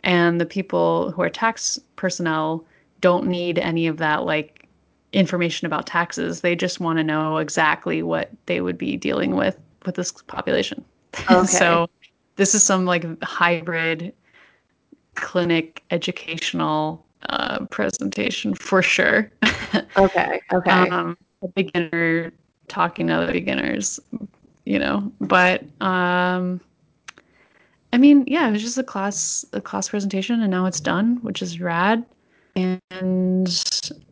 [0.03, 2.65] And the people who are tax personnel
[3.01, 4.69] don't need any of that like
[5.13, 6.41] information about taxes.
[6.41, 10.85] They just want to know exactly what they would be dealing with with this population.
[11.29, 11.45] Okay.
[11.45, 11.91] so
[12.37, 14.15] this is some like hybrid
[15.17, 19.31] clinic educational uh, presentation for sure.
[19.97, 20.41] okay.
[20.53, 20.71] Okay.
[20.91, 22.33] Um, a beginner
[22.69, 23.99] talking to other beginners,
[24.71, 25.11] you know.
[25.21, 26.61] But um,
[27.93, 31.19] I mean, yeah, it was just a class a class presentation, and now it's done,
[31.23, 32.07] which is rad.
[32.55, 33.63] And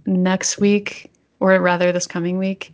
[0.07, 2.73] next week, or rather this coming week,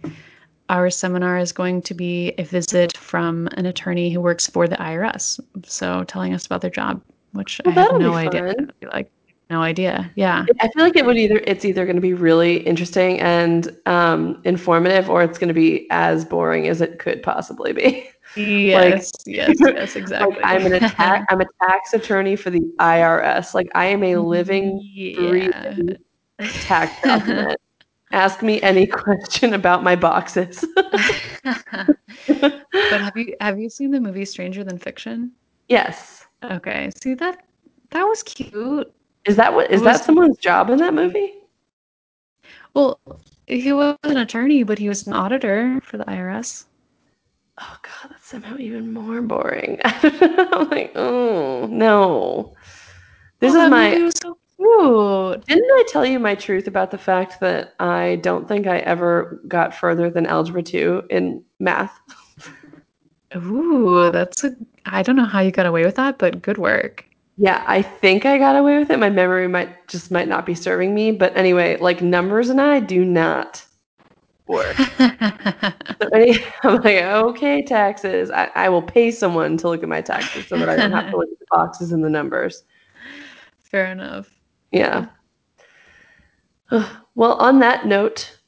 [0.71, 4.77] our seminar is going to be a visit from an attorney who works for the
[4.77, 5.39] IRS.
[5.65, 7.03] So telling us about their job,
[7.33, 8.55] which well, I have no idea.
[8.93, 9.11] Like
[9.51, 10.11] no idea.
[10.15, 10.47] Yeah.
[10.61, 14.41] I feel like it would either it's either going to be really interesting and um,
[14.45, 18.09] informative, or it's going to be as boring as it could possibly be.
[18.37, 20.37] Yes, like, yes, yes, exactly.
[20.37, 21.27] Like I'm an attack.
[21.31, 23.55] I'm a tax attorney for the IRS.
[23.55, 25.77] Like I am a living, yeah.
[26.39, 27.61] tax document,
[28.13, 30.65] Ask me any question about my boxes.
[31.45, 31.97] but
[32.79, 35.33] have you have you seen the movie Stranger Than Fiction?
[35.69, 36.25] yes.
[36.45, 37.45] Okay, see that
[37.91, 38.94] that was cute.
[39.25, 41.35] Is that what is was- that someone's job in that movie?
[42.75, 42.99] Well,
[43.47, 46.65] he was an attorney, but he was an auditor for the IRS.
[47.59, 49.79] Oh god, that's somehow even more boring.
[49.85, 52.55] I'm like, oh no.
[53.39, 55.47] This Oh, is my so cute.
[55.47, 59.41] Didn't I tell you my truth about the fact that I don't think I ever
[59.47, 61.97] got further than algebra 2 in math?
[63.37, 64.55] Ooh, that's a.
[64.87, 67.05] I don't know how you got away with that, but good work.
[67.37, 68.99] Yeah, I think I got away with it.
[68.99, 72.81] My memory might just might not be serving me, but anyway, like numbers and I
[72.81, 73.65] do not
[74.47, 74.77] work.
[76.03, 78.31] So any, I'm like, okay, taxes.
[78.31, 81.09] I, I will pay someone to look at my taxes so that I don't have
[81.11, 82.65] to look at the boxes and the numbers.
[83.63, 84.29] Fair enough.
[84.73, 85.07] Yeah.
[87.15, 88.39] Well, on that note,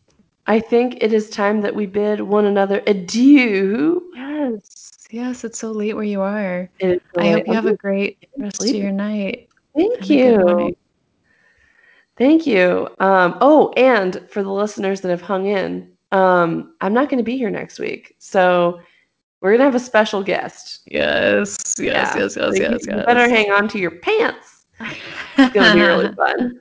[0.46, 4.02] I think it is time that we bid one another adieu.
[4.14, 6.68] Yes, yes, it's so late where you are.
[6.78, 9.48] It is I hope you have a great rest of your night.
[9.74, 10.76] Thank and a good you.
[12.16, 12.88] Thank you.
[12.98, 17.24] Um, oh, and for the listeners that have hung in, um, I'm not going to
[17.24, 18.16] be here next week.
[18.18, 18.80] So
[19.40, 20.80] we're going to have a special guest.
[20.86, 21.92] Yes, yes, Yeah.
[21.92, 23.06] yes, yes, So yes, yes.
[23.06, 24.66] better hang on to your pants.
[24.80, 26.60] It's going to be really fun.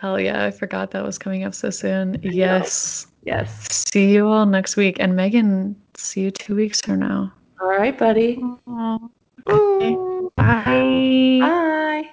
[0.00, 2.20] Hell yeah, I forgot that was coming up so soon.
[2.22, 3.08] Yes.
[3.24, 3.66] Yes.
[3.90, 4.98] See you all next week.
[5.00, 7.32] And Megan, see you two weeks from now.
[7.60, 8.42] All right, buddy.
[9.48, 9.96] Okay.
[10.36, 11.40] Bye.
[11.40, 12.10] Bye.